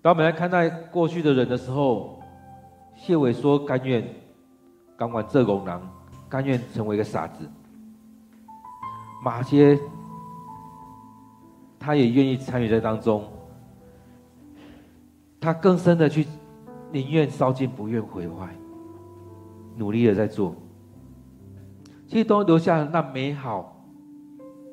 [0.04, 2.20] 当我们来看待过去的人的时候，
[2.94, 4.06] 谢伟说甘愿
[4.98, 5.88] 甘愿做憨人，
[6.28, 7.48] 甘愿成为一个傻子。
[9.24, 9.80] 马偕
[11.80, 13.24] 他也愿意参与在当中，
[15.40, 16.26] 他更深的去
[16.92, 18.54] 宁愿烧尽不愿毁坏，
[19.74, 20.54] 努力的在做，
[22.06, 23.74] 其实都留下了那美好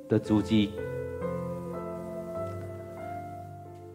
[0.10, 0.74] 的足迹。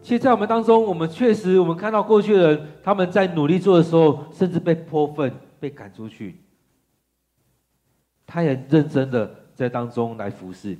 [0.07, 6.41] 其实，在我们当中，我们确实，我们看到过去的人，他们在努力做的时候，甚至被泼粪、被赶出去。
[8.25, 10.73] 他也认真的在当中来服侍。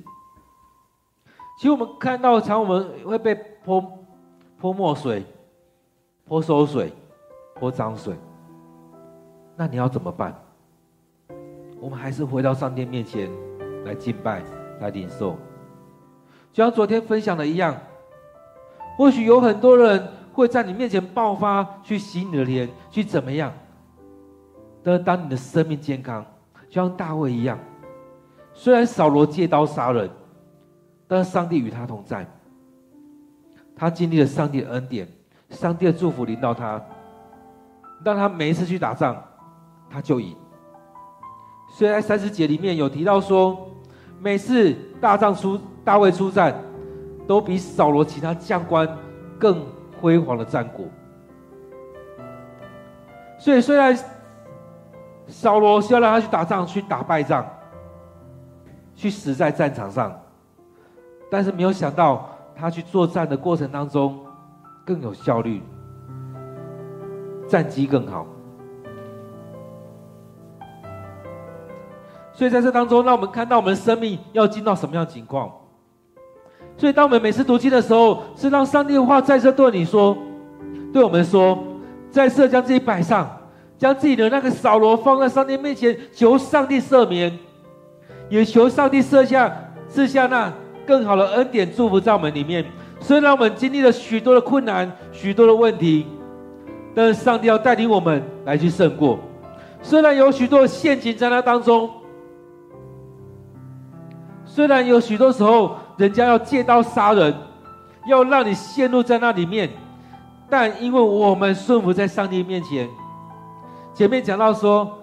[1.58, 3.98] 其实，我们看到，常我们会被泼
[4.58, 5.22] 泼墨水、
[6.24, 6.90] 泼馊水、
[7.54, 8.14] 泼脏水。
[9.54, 10.34] 那你要怎么办？
[11.78, 13.30] 我们还是回到上帝面前
[13.84, 14.42] 来敬拜、
[14.80, 15.36] 来领受，
[16.50, 17.78] 就像昨天分享的一样。
[18.98, 23.52] 或许有很多人会在你面前爆发，去洗你的脸，去怎么样？
[24.82, 26.26] 但是当你的生命健康，
[26.68, 27.56] 就像大卫一样，
[28.52, 30.10] 虽然扫罗借刀杀人，
[31.06, 32.26] 但是上帝与他同在。
[33.76, 35.06] 他经历了上帝的恩典，
[35.50, 36.82] 上帝的祝福临到他，
[38.04, 39.16] 让他每一次去打仗，
[39.88, 40.34] 他就赢。
[41.70, 43.70] 虽然三十节里面有提到说，
[44.18, 46.52] 每次大仗出，大卫出战。
[47.28, 48.88] 都比扫罗其他将官
[49.38, 49.64] 更
[50.00, 50.86] 辉煌的战果。
[53.38, 53.96] 所以，虽然
[55.28, 57.46] 扫罗需要让他去打仗，去打败仗，
[58.96, 60.18] 去死在战场上，
[61.30, 64.18] 但是没有想到他去作战的过程当中
[64.84, 65.62] 更有效率，
[67.46, 68.26] 战绩更好。
[72.32, 75.52] 所以，在这当中，让我们看到我们的生命要进到什么样的情况。
[76.78, 80.16] 所以，当我们每次读经的时候，是让上帝的话再次对你说，
[80.92, 81.58] 对我们说，
[82.08, 83.28] 再次将自己摆上，
[83.76, 87.36] 将自己的那个扫罗放在上帝面前，求上帝赦免，
[88.28, 89.52] 也求上帝设下
[89.88, 90.52] 赐下那
[90.86, 92.64] 更好的恩典祝福在我们里面。
[93.00, 96.06] 虽然我们经历了许多的困难、许多的问题，
[96.94, 99.18] 但是上帝要带领我们来去胜过。
[99.82, 101.90] 虽然有许多陷阱在那当中，
[104.44, 105.76] 虽然有许多时候。
[105.98, 107.34] 人家要借刀杀人，
[108.08, 109.68] 要让你陷入在那里面，
[110.48, 112.88] 但因为我们顺服在上帝面前，
[113.92, 114.96] 前面讲到说，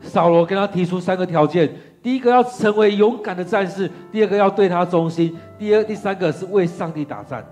[0.00, 7.42] 扫罗跟他提出三个条件：第一个要成为勇敢的战士；第二个要对他忠心；第二、第三个是为上帝打仗。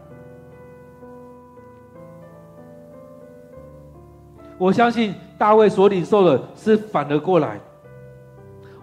[4.58, 7.60] 我相信大卫所领受的是反而过来，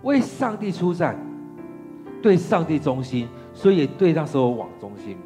[0.03, 1.17] 为上帝出战，
[2.21, 3.27] 对上帝忠心。
[3.59, 5.17] 所以对那时候王忠心，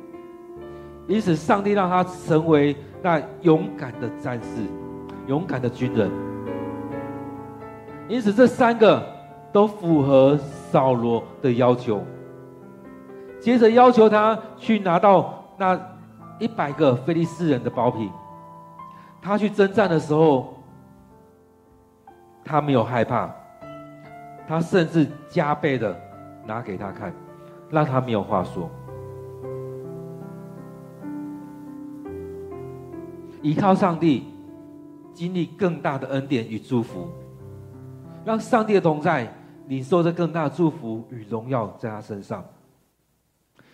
[1.07, 4.63] 因此上帝让他成为那勇敢的战士，
[5.27, 6.09] 勇敢的军人。
[8.07, 9.05] 因此这三个
[9.51, 12.03] 都符合扫罗的要求。
[13.39, 15.79] 接着要求他去拿到那
[16.39, 18.09] 一百个非利士人的宝品。
[19.21, 20.55] 他去征战的时候，
[22.43, 23.29] 他没有害怕，
[24.47, 25.95] 他甚至加倍的
[26.47, 27.13] 拿给他看。
[27.69, 28.69] 让他没有话说，
[33.41, 34.25] 依靠上帝，
[35.13, 37.07] 经历更大的恩典与祝福，
[38.23, 39.31] 让上帝的同在
[39.67, 42.43] 领受着更大的祝福与荣耀在他身上。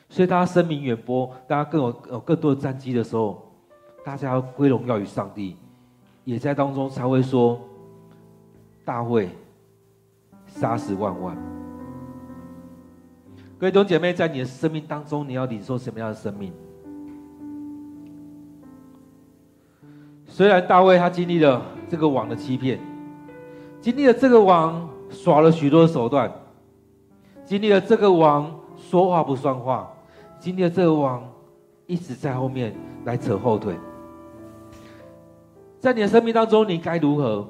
[0.08, 3.44] 所以，当他声名远播，当他更有有更多的战绩的时候，
[4.04, 5.56] 大家要归荣耀于上帝，
[6.24, 7.62] 也在当中才会说：
[8.84, 9.30] 大卫
[10.48, 11.38] 杀死万万。
[13.60, 16.53] 各位弟兄姐妹，在你的生命当中，你要领受什么样的生命？
[20.26, 22.80] 虽然大卫他经历了这个王的欺骗，
[23.82, 26.32] 经历了这个王耍了许多手段，
[27.43, 29.91] 经历了这个王说话不算话，
[30.39, 31.22] 经历了这个王
[31.86, 33.76] 一直在后面来扯后腿。
[35.82, 37.45] 在你的生命当中，你该如何？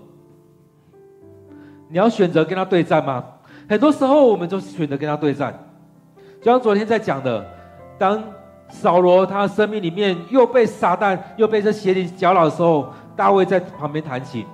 [1.87, 3.23] 你要选择跟他对战吗？
[3.67, 5.67] 很多时候，我们就选择跟他对战。
[6.41, 7.45] 就像昨天在讲的，
[7.97, 8.21] 当
[8.69, 14.45] 扫罗他生命里面又被撒旦又被这邪灵搅扰的时候，大卫在旁边弹琴。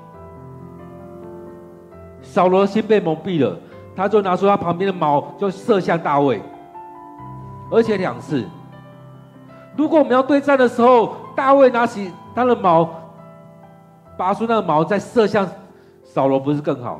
[2.23, 3.55] 扫罗心被蒙蔽了，
[3.95, 6.41] 他就拿出他旁边的矛就射向大卫，
[7.69, 8.43] 而且两次。
[9.77, 12.89] 如果我们要对战的时候，大卫拿起他的矛，
[14.17, 15.47] 拔出那个矛再射向
[16.03, 16.99] 扫罗，不是更好？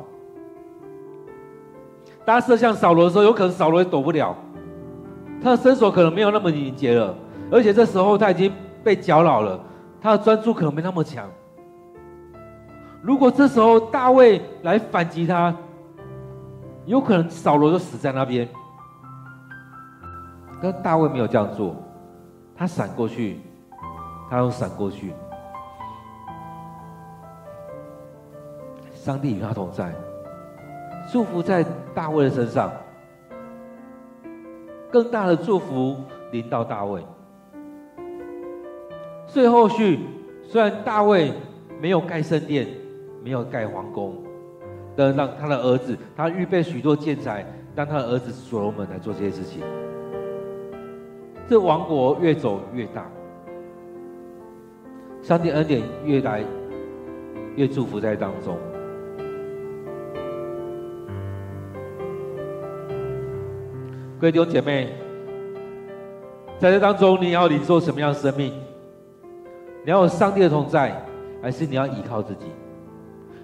[2.24, 4.36] 当他射向扫罗的时候，有可能扫罗也躲不了。
[5.42, 7.14] 他的身手可能没有那么敏捷了，
[7.50, 9.60] 而且这时候他已经被搅扰了，
[10.00, 11.28] 他的专注可能没那么强。
[13.02, 15.54] 如果这时候大卫来反击他，
[16.86, 18.48] 有可能扫罗就死在那边。
[20.60, 21.76] 但大卫没有这样做，
[22.56, 23.40] 他闪过去，
[24.28, 25.12] 他又闪过去。
[28.94, 29.92] 上帝与他同在，
[31.12, 31.64] 祝福在
[31.94, 32.72] 大卫的身上，
[34.90, 35.96] 更大的祝福
[36.32, 37.02] 临到大卫。
[39.26, 40.00] 所以后续
[40.44, 41.32] 虽然大卫
[41.80, 42.66] 没有盖圣殿，
[43.22, 44.14] 没有盖皇宫，
[44.96, 49.62] 但让他的儿子，他预备许多建材，让他的儿子所罗门来做这些事情。
[51.48, 53.06] 这王国越走越大，
[55.22, 56.42] 上帝恩典越来
[57.56, 58.56] 越祝福在当中。
[64.18, 64.94] 各位弟兄姐妹，
[66.58, 68.50] 在这当中，你要领受什么样的生命？
[69.84, 71.04] 你要有上帝的同在，
[71.42, 72.46] 还是你要依靠自己？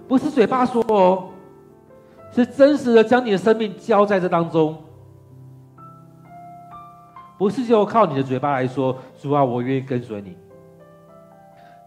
[0.08, 1.28] 不是嘴巴说哦，
[2.32, 4.82] 是真实的将你的生命交在这当中。
[7.36, 10.34] 不是就靠你的嘴巴来说，主啊，我愿意跟随你。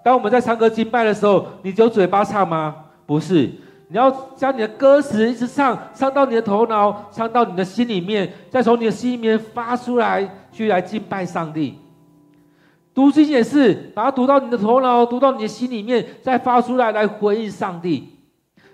[0.03, 2.75] 当我们在唱歌敬拜的时候，你只有嘴巴唱吗？
[3.07, 3.51] 不是。
[3.87, 11.77] 你要将你的歌词一直唱，唱到你的头脑，唱到你的心里面，再从你的心里面发出来，去来敬拜上帝。
[12.93, 18.09] 读经也是，把它读到你的头脑，读到你的心里面，再发出来，来回应上帝，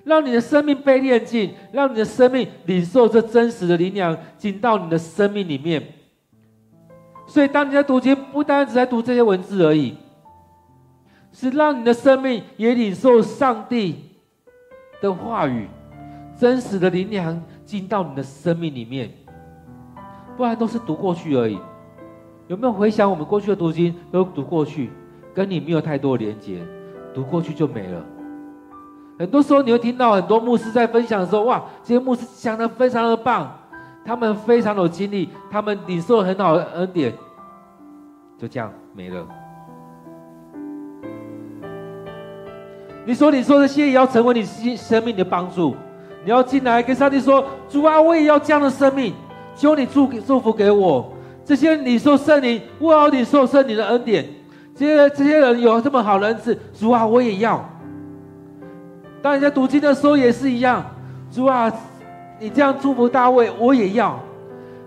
[0.03, 5.83] 让你的生命被炼净，让你的生命领受这真实的灵粮进到你的生命里面。
[7.27, 9.97] 所以，当你在读经，不单只在读这些文字而已，
[11.33, 14.10] 是让你的生命也领受上帝
[15.01, 15.67] 的话语，
[16.37, 19.11] 真实的灵粮进到你的生命里面，
[20.37, 21.59] 不然都是读过去而已。
[22.47, 24.89] 有没有回想我们过去的读经都读过去，
[25.33, 26.61] 跟你没有太多连接，
[27.13, 28.05] 读过去就没了。
[29.17, 33.49] 很多时候你会听到很多牧师在分享的时候，哇，这些牧师讲的非常的棒，
[34.03, 37.13] 他们非常有经历，他们领受很好的恩典，
[38.37, 39.25] 就这样没了。
[43.05, 45.75] 你说你说这些也要成为你生生命的帮助，
[46.23, 49.13] 你要进来跟上帝说：“主啊，我也要这样的生命，
[49.55, 51.11] 求你祝祝福给我。”
[51.43, 54.25] 这些你说圣灵，我要你受圣灵的恩典。
[54.75, 57.63] 这些这些人有这么好的恩赐，主啊，我也要。
[59.21, 60.85] 当人家读经的时候也是一样，
[61.31, 61.71] 主啊，
[62.39, 64.19] 你这样祝福大卫，我也要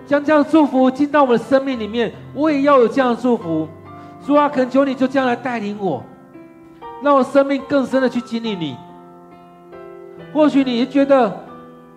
[0.06, 3.68] 将这样祝福进到我的生命里面，我也要有这样的祝福。
[4.24, 6.02] 主啊，恳求你就这样来带领我。
[7.04, 8.76] 让我生命更深的去经历你。
[10.32, 11.32] 或许你也觉得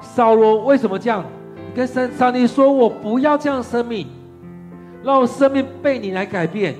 [0.01, 1.23] 扫罗为什么这样？
[1.73, 4.07] 跟神上帝说：“我不要这样的生命，
[5.03, 6.75] 让我生命被你来改变。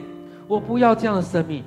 [0.47, 1.63] 我不要这样的生命。”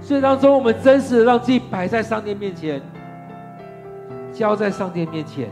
[0.00, 2.80] 所以当中，我们真实的让自己摆在上帝面前，
[4.32, 5.48] 交在上帝面前。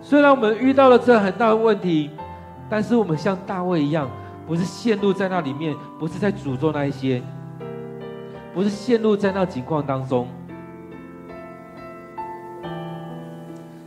[0.00, 2.10] 虽然我们遇到了这很大的问题，
[2.70, 4.08] 但是我们像大卫一样，
[4.46, 7.20] 不是陷入在那里面，不是在诅咒那一些。
[8.56, 10.26] 不是陷入在那情况当中，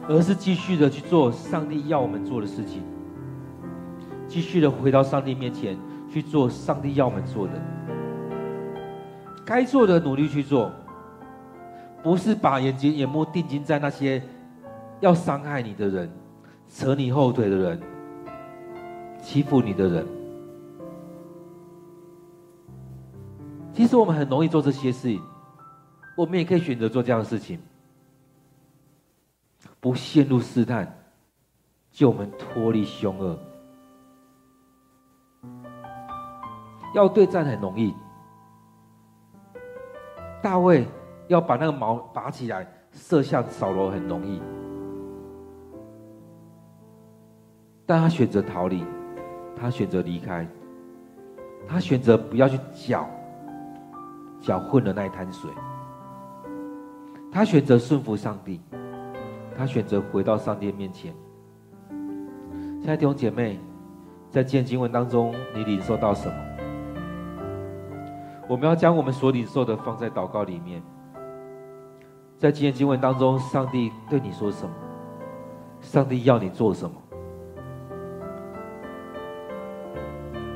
[0.07, 2.83] 而是继续的去做上帝要我们做的事情，
[4.27, 5.75] 继续的回到上帝面前
[6.07, 7.53] 去做上帝要我们做的，
[9.43, 10.71] 该做的努力去做，
[12.03, 14.21] 不是把眼睛眼目定睛在那些
[14.99, 16.07] 要伤害你的人、
[16.67, 17.81] 扯你后腿的人、
[19.19, 20.18] 欺负你的人。
[23.79, 25.23] 其实我们很容易做这些事情，
[26.17, 27.57] 我们也可以选择做这样的事情，
[29.79, 31.01] 不陷入试探，
[31.89, 33.39] 救我们脱离凶恶。
[36.93, 37.95] 要对战很容易，
[40.43, 40.85] 大卫
[41.29, 44.41] 要把那个矛拔起来射向扫罗很容易，
[47.85, 48.83] 但他选择逃离，
[49.55, 50.45] 他选择离开，
[51.65, 53.09] 他选择不要去搅。
[54.39, 55.51] 搅混了那一滩水，
[57.31, 58.61] 他选择顺服上帝，
[59.57, 61.13] 他选择回到上帝面前。
[62.81, 63.59] 亲爱的弟兄姐妹，
[64.29, 66.35] 在今天经文当中，你领受到什么？
[68.47, 70.81] 我们要将我们所领受的放在祷告里面。
[72.37, 74.73] 在今天经文当中，上帝对你说什么？
[75.81, 76.95] 上帝要你做什么？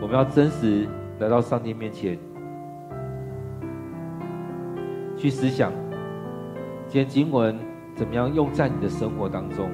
[0.02, 0.88] 我们要真实
[1.20, 2.18] 来到上帝面前。
[5.24, 5.72] 去思想，
[6.86, 7.58] 今天经文
[7.96, 9.72] 怎么样用在你的生活当中？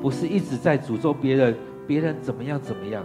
[0.00, 1.54] 不是一直在诅咒别人，
[1.86, 3.04] 别人怎么样怎么样。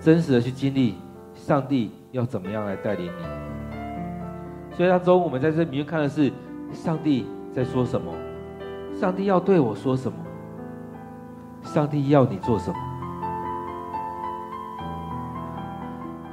[0.00, 0.94] 真实的去经历
[1.34, 4.74] 上帝要怎么样来带领你。
[4.74, 6.32] 所以当中，我们在这里面看的是
[6.72, 8.10] 上帝在说什么，
[8.98, 10.16] 上帝要对我说什么，
[11.64, 12.93] 上帝要你做什么。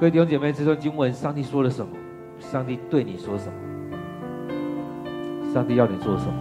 [0.02, 1.92] 各位弟兄姐妹，这段经文，上帝说了什么？
[2.40, 3.54] 上帝对你说什么？
[5.54, 6.34] 上帝要你做什么？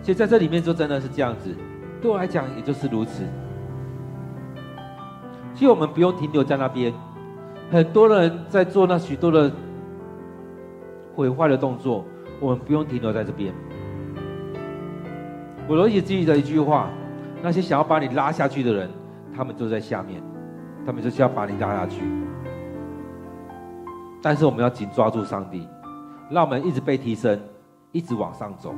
[0.00, 1.54] 其实在这里面就真的是这样子，
[2.00, 3.22] 对我来讲也就是如此。
[5.52, 6.90] 其实我们不用停留在那边，
[7.70, 9.52] 很多人在做那许多的
[11.14, 12.02] 毁坏的动作，
[12.40, 13.52] 我们不用停留在这边。
[15.66, 16.90] 我容易记得一句话：
[17.42, 18.90] 那些想要把你拉下去的人，
[19.34, 20.22] 他们就在下面，
[20.84, 22.02] 他们就是要把你拉下去。
[24.20, 25.66] 但是我们要紧抓住上帝，
[26.30, 27.40] 让我们一直被提升，
[27.92, 28.74] 一直往上走，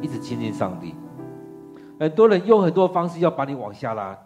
[0.00, 0.94] 一直亲近上帝。
[1.98, 4.16] 很多人用很多方式要把你往下拉，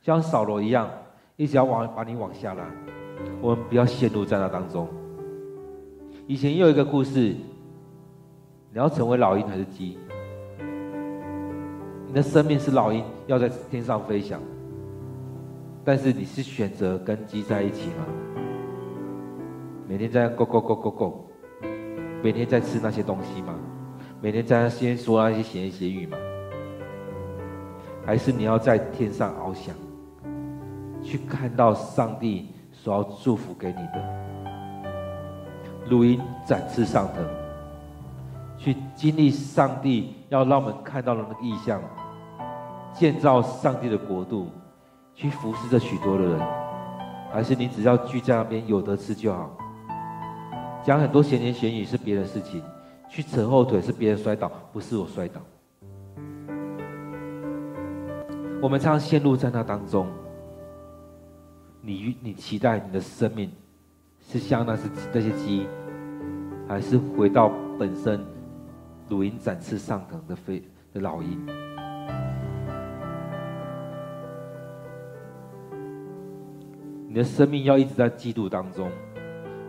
[0.00, 0.88] 像扫罗一样，
[1.36, 2.64] 一直要往把你往下拉。
[3.42, 4.88] 我们不要陷入在那当中。
[6.26, 7.34] 以前也有一个故事，
[8.72, 9.98] 你要成为老鹰还是鸡？
[12.14, 14.40] 你的生命是老鹰，要在天上飞翔，
[15.84, 18.06] 但是你是选择跟鸡在一起吗？
[19.88, 21.26] 每天在 go go go go go，
[22.22, 23.56] 每天在吃那些东西吗？
[24.20, 26.16] 每天在那先说那些闲言闲语吗？
[28.06, 29.74] 还是你要在天上翱翔，
[31.02, 34.88] 去看到上帝所要祝福给你的，
[35.90, 37.26] 如鹰展翅上腾，
[38.56, 41.82] 去经历上帝要让我们看到的那个异象。
[42.94, 44.48] 建造上帝的国度，
[45.14, 46.40] 去服侍着许多的人，
[47.32, 49.50] 还是你只要聚在那边有得吃就好？
[50.84, 52.62] 讲很多闲言闲语是别的事情，
[53.08, 55.40] 去扯后腿是别人摔倒，不是我摔倒。
[58.62, 60.06] 我们常常陷入在那当中。
[61.80, 63.50] 你你期待你的生命
[64.26, 65.66] 是像那是那些鸡，
[66.66, 68.24] 还是回到本身
[69.06, 70.62] 如鹰展翅上腾的飞
[70.94, 71.46] 的老鹰？
[77.14, 78.90] 你的生命要一直在嫉妒当中，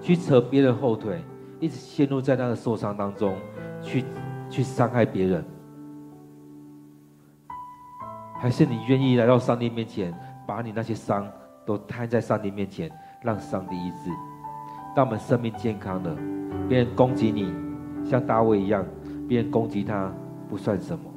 [0.02, 1.24] 去扯别人后腿，
[1.60, 3.36] 一直陷入在那个受伤当中，
[3.84, 4.04] 去
[4.50, 5.46] 去伤害别人，
[8.40, 10.12] 还是你愿意来到上帝面前，
[10.48, 11.32] 把你那些伤
[11.68, 12.92] 都摊在上帝面前，
[13.22, 14.10] 让上帝医治，
[14.96, 16.18] 当我们生命健康了，
[16.68, 17.54] 别人攻击你，
[18.04, 18.84] 像大卫一样，
[19.28, 20.12] 别人攻击他
[20.50, 21.12] 不算什么，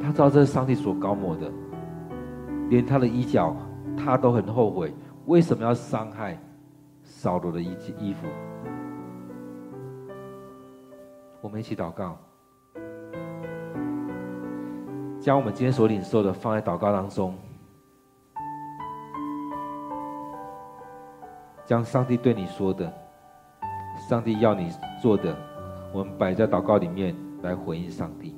[0.00, 1.50] 他知道这是上帝所高抹的。
[2.68, 3.56] 连他的衣角，
[3.96, 4.92] 他都很后悔，
[5.26, 6.38] 为什么要伤害
[7.02, 8.26] 扫罗的衣衣服？
[11.40, 12.18] 我们一起祷告，
[15.18, 17.34] 将我们今天所领受的放在祷告当中，
[21.64, 22.92] 将上帝对你说的，
[24.08, 25.34] 上帝要你做的，
[25.92, 28.37] 我们摆在祷告里面来回应上帝。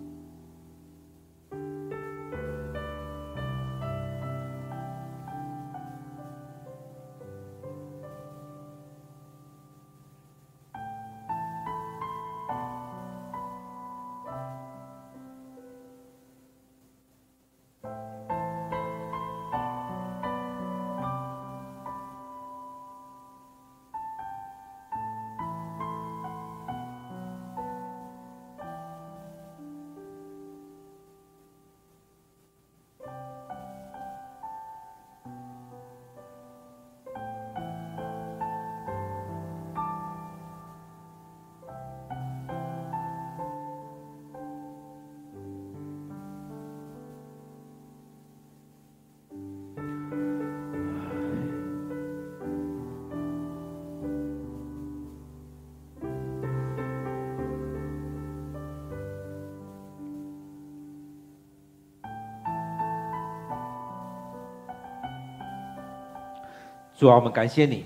[67.01, 67.83] 主啊，我们感谢你，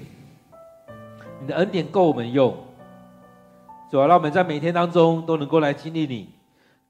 [1.41, 2.53] 你的恩典够我们用。
[3.89, 6.29] 主啊，让我们在每天当中都能够来经历你。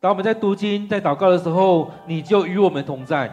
[0.01, 3.31] 当我们在读经、在祷告的时候，你就与我们同在。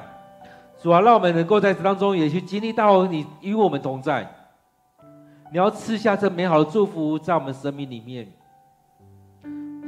[0.78, 4.30] 主啊，让我们能够在这当中也去经历到你与我们同在。
[5.54, 8.28] 你要赐下这美好的祝福在我们生命里面。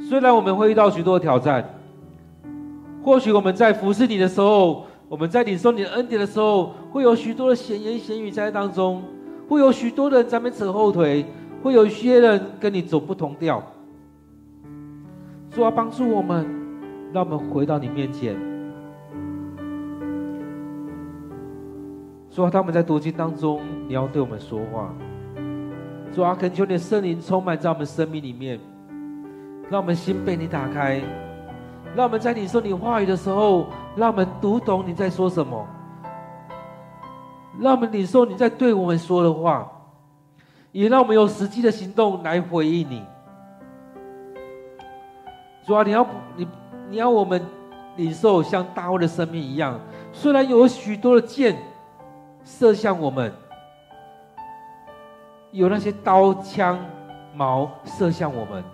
[0.08, 1.62] 虽然我们会遇到许多挑战，
[3.04, 4.86] 或许我们在服侍你的时候。
[5.08, 9.02] 我们在领受你的恩典的时候，会有许多的闲言闲语在当中，
[9.48, 11.24] 会有许多的人在那边扯后腿，
[11.62, 13.62] 会有一些人跟你走不同调。
[15.50, 16.46] 主啊，帮助我们，
[17.12, 18.34] 让我们回到你面前。
[22.30, 24.92] 主啊，他们在读经当中，你要对我们说话。
[26.12, 28.58] 主啊，恳求你的圣灵充满在我们生命里面，
[29.70, 31.00] 让我们心被你打开，
[31.94, 33.66] 让我们在你说你话语的时候，
[33.96, 35.66] 让我们读懂你在说什么，
[37.60, 39.70] 让我们领受你在对我们说的话。
[40.72, 43.00] 也让我们有实际的行动来回应你。
[45.64, 46.48] 主啊，你要你
[46.90, 47.40] 你要我们
[47.94, 49.78] 领受像大卫的生命一样，
[50.12, 51.56] 虽然有许多的箭
[52.44, 53.32] 射向我们，
[55.52, 56.76] 有那些刀枪
[57.36, 58.64] 矛射向我们，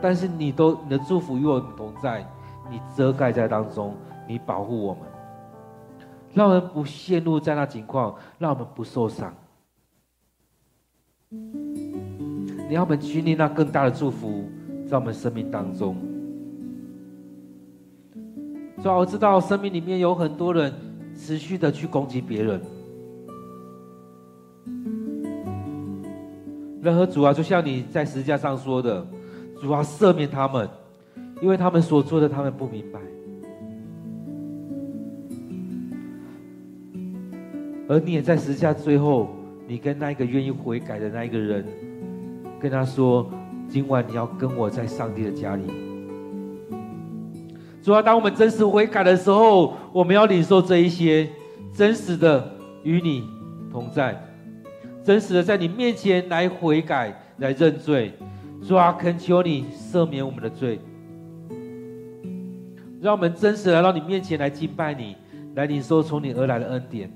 [0.00, 2.26] 但是你都你的祝福与我们同在，
[2.70, 3.94] 你遮盖在当中，
[4.26, 5.02] 你保护我们，
[6.32, 9.34] 让我们不陷入在那情况，让我们不受伤。
[11.30, 14.44] 你要我们经历那更大的祝福，
[14.86, 15.96] 在我们生命当中。
[18.82, 20.72] 主啊，我知道生命里面有很多人
[21.16, 22.60] 持续的去攻击别人。
[26.80, 29.04] 任何主啊，就像你在十字架上说的，
[29.60, 30.68] 主啊，赦免他们，
[31.40, 33.00] 因为他们所做的他们不明白。
[37.88, 39.28] 而你也在十字架最后。
[39.70, 41.62] 你跟那一个愿意悔改的那一个人，
[42.58, 43.30] 跟他说
[43.68, 45.64] ：“今晚你要跟我在上帝的家里。”
[47.84, 51.28] 主要当我们真实悔改的时候，我们要领受这一些
[51.74, 52.50] 真实的
[52.82, 53.28] 与你
[53.70, 54.18] 同在，
[55.04, 58.14] 真实的在你面前来悔改、来认罪。
[58.60, 60.78] 主啊，恳求你赦免我们的罪，
[63.00, 65.16] 让我们真实来到你面前来敬拜你，
[65.54, 67.10] 来领受从你而来的恩典。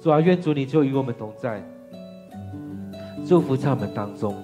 [0.00, 1.62] 主啊，愿主你就与我们同在，
[3.24, 4.34] 祝福在我们当中。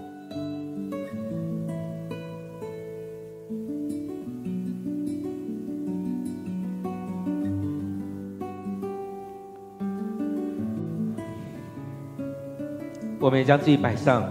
[13.20, 14.30] 我们也将自己摆上，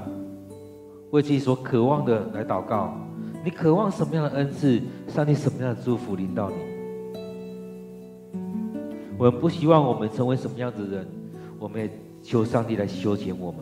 [1.13, 2.91] 为自己所渴望的来祷告。
[3.43, 4.81] 你渴望什么样的恩赐？
[5.07, 6.55] 上帝什么样的祝福临到你？
[9.15, 11.07] 我们不希望我们成为什么样的人，
[11.59, 11.89] 我们也
[12.23, 13.59] 求上帝来修剪我们。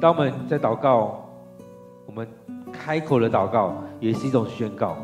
[0.00, 1.24] 当我们在祷告，
[2.04, 2.26] 我们
[2.72, 4.96] 开口的祷告也是一种宣告。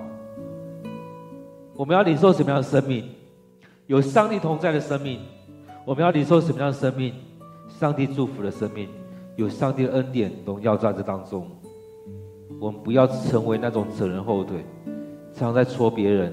[1.76, 3.08] 我们要领受什么样的生命？
[3.86, 5.20] 有上帝同在的生命。
[5.90, 7.12] 我们要领受什么样的生命？
[7.68, 8.88] 上帝祝福的生命，
[9.34, 11.50] 有上帝的恩典荣耀在这当中。
[12.60, 14.64] 我们不要成为那种扯人后腿。
[15.34, 16.32] 常在戳别人，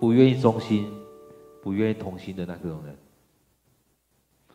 [0.00, 0.92] 不愿意忠心，
[1.62, 2.96] 不愿意同心的那种人，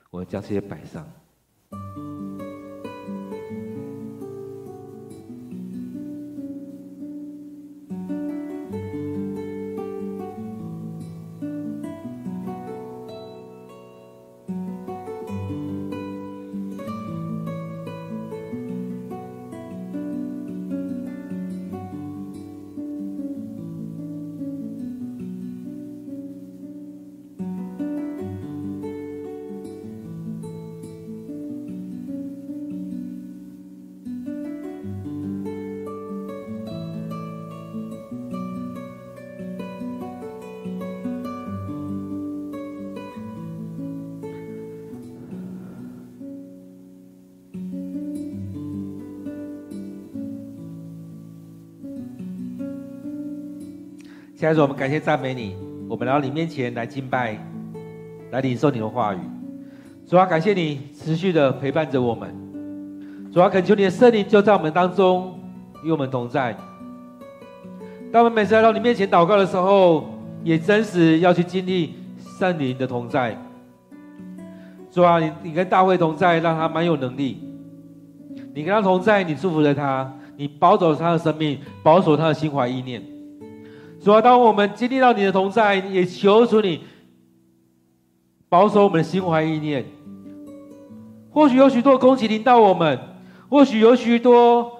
[0.09, 1.09] 我们将这些摆上。
[54.41, 55.55] 亲爱的主，我们感谢赞美你，
[55.87, 57.37] 我们来到你面前来敬拜，
[58.31, 59.19] 来领受你的话语。
[60.07, 62.33] 主啊，感谢你持续的陪伴着我们。
[63.31, 65.39] 主啊，恳求你的圣灵就在我们当中，
[65.83, 66.57] 与我们同在。
[68.11, 70.09] 当我们每次来到你面前祷告的时候，
[70.43, 71.93] 也真实要去经历
[72.39, 73.37] 圣灵的同在。
[74.89, 77.47] 主啊，你你跟大卫同在，让他蛮有能力。
[78.55, 83.03] 你跟他同在，你祝福了他，你保守他的生命，保守他的心怀意念。
[84.03, 86.81] 主啊，当我们经历到你的同在，也求主你
[88.49, 89.85] 保守我们的心怀意念。
[91.29, 92.99] 或许有许多攻击临到我们，
[93.47, 94.71] 或许有许多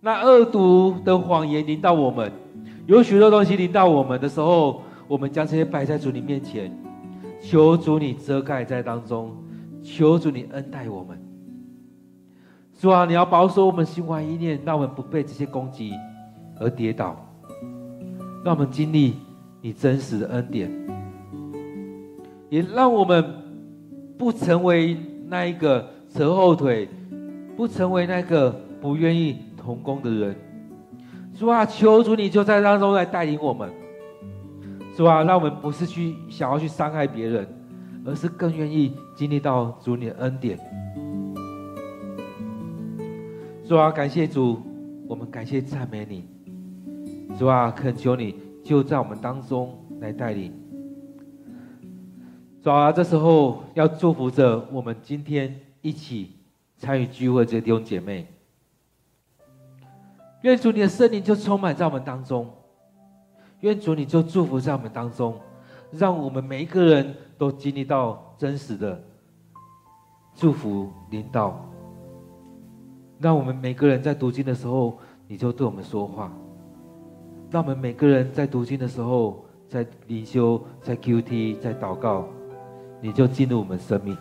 [0.00, 2.30] 那恶毒的谎言临到我们，
[2.86, 6.70] 有许多东西临到我们的时候，我们将这些摆在主你面前，
[7.40, 9.34] 求主你遮盖在当中，
[9.82, 11.18] 求主你恩待我们。
[12.78, 15.92] 主啊，你要保守我们心怀意念，让我们不被这些攻击
[16.60, 17.25] 而跌倒。
[18.46, 19.14] 让我们经历
[19.60, 20.70] 你真实的恩典，
[22.48, 23.24] 也让我们
[24.16, 26.88] 不成为那一个扯后腿，
[27.56, 30.36] 不成为那个不愿意同工的人。
[31.36, 33.68] 主啊，求主你就在当中来带领我们。
[34.96, 37.48] 主啊，让我们不是去想要去伤害别人，
[38.04, 40.56] 而是更愿意经历到主你的恩典。
[43.66, 44.62] 主啊，感谢主，
[45.08, 46.35] 我们感谢赞美你。
[47.38, 48.34] 主啊，恳求你
[48.64, 50.52] 就在我们当中来带领。
[52.62, 56.36] 主啊，这时候要祝福着我们今天一起
[56.78, 58.26] 参与聚会这些弟兄姐妹。
[60.42, 62.50] 愿主你的圣灵就充满在我们当中。
[63.60, 65.38] 愿主你就祝福在我们当中，
[65.90, 69.02] 让我们每一个人都经历到真实的
[70.34, 71.68] 祝福领导。
[73.18, 76.32] 让我们每个人在读经的时候，你就对我们说话。
[77.50, 82.28] 让我们每个人在读经的时候，在灵修、在 QT、在祷告，
[83.00, 84.16] 你就进入我们生命，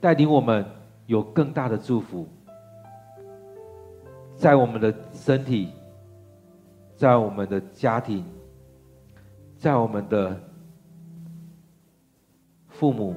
[0.00, 0.64] 带领我们
[1.06, 2.26] 有更大的祝福，
[4.36, 5.70] 在我们的身体。
[6.96, 8.24] 在我们的家庭，
[9.56, 10.40] 在我们的
[12.68, 13.16] 父母、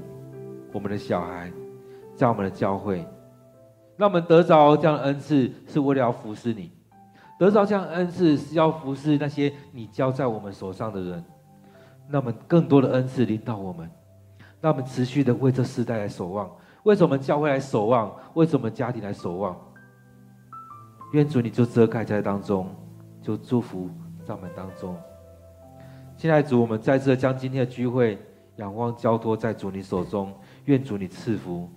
[0.74, 1.52] 我们的小孩，
[2.16, 3.06] 在我们的教会，
[3.96, 6.72] 让我们得着这样的恩赐，是为了要服侍你；
[7.38, 11.24] 得着这样恩赐，是要服侍那些你交在我们手上的人。
[12.08, 13.90] 那么更多的恩赐临到我们，
[14.62, 16.50] 让我们持续的为这世代来守望，
[16.84, 18.12] 为什么教会来守望？
[18.34, 19.56] 为什么家庭来守望？
[21.14, 22.68] 愿主你就遮盖在当中。
[23.20, 23.90] 就祝福
[24.26, 24.96] 在我们当中。
[26.16, 28.18] 现在主，我们再次将今天的聚会
[28.56, 30.34] 仰望交托在主你手中，
[30.64, 31.70] 愿主你赐福。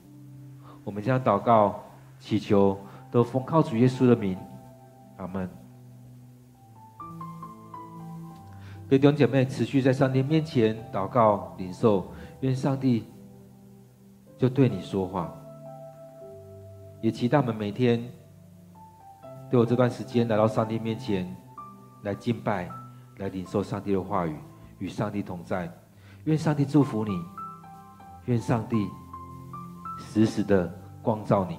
[0.84, 1.82] 我们将祷告
[2.20, 2.78] 祈求，
[3.10, 4.38] 都奉靠主耶稣的名，
[5.20, 5.48] 阿门。
[8.88, 12.10] 弟兄姐妹，持续在上帝面前祷告领受，
[12.40, 13.04] 愿上帝
[14.36, 15.32] 就对你说话。
[17.00, 18.02] 也期待我们每天
[19.50, 21.36] 都有这段时间来到上帝面前。
[22.02, 22.66] 来敬拜，
[23.18, 24.34] 来领受上帝的话语，
[24.78, 25.70] 与上帝同在。
[26.24, 27.12] 愿上帝祝福你，
[28.24, 28.88] 愿上帝
[29.98, 30.66] 时时的
[31.02, 31.58] 光照你。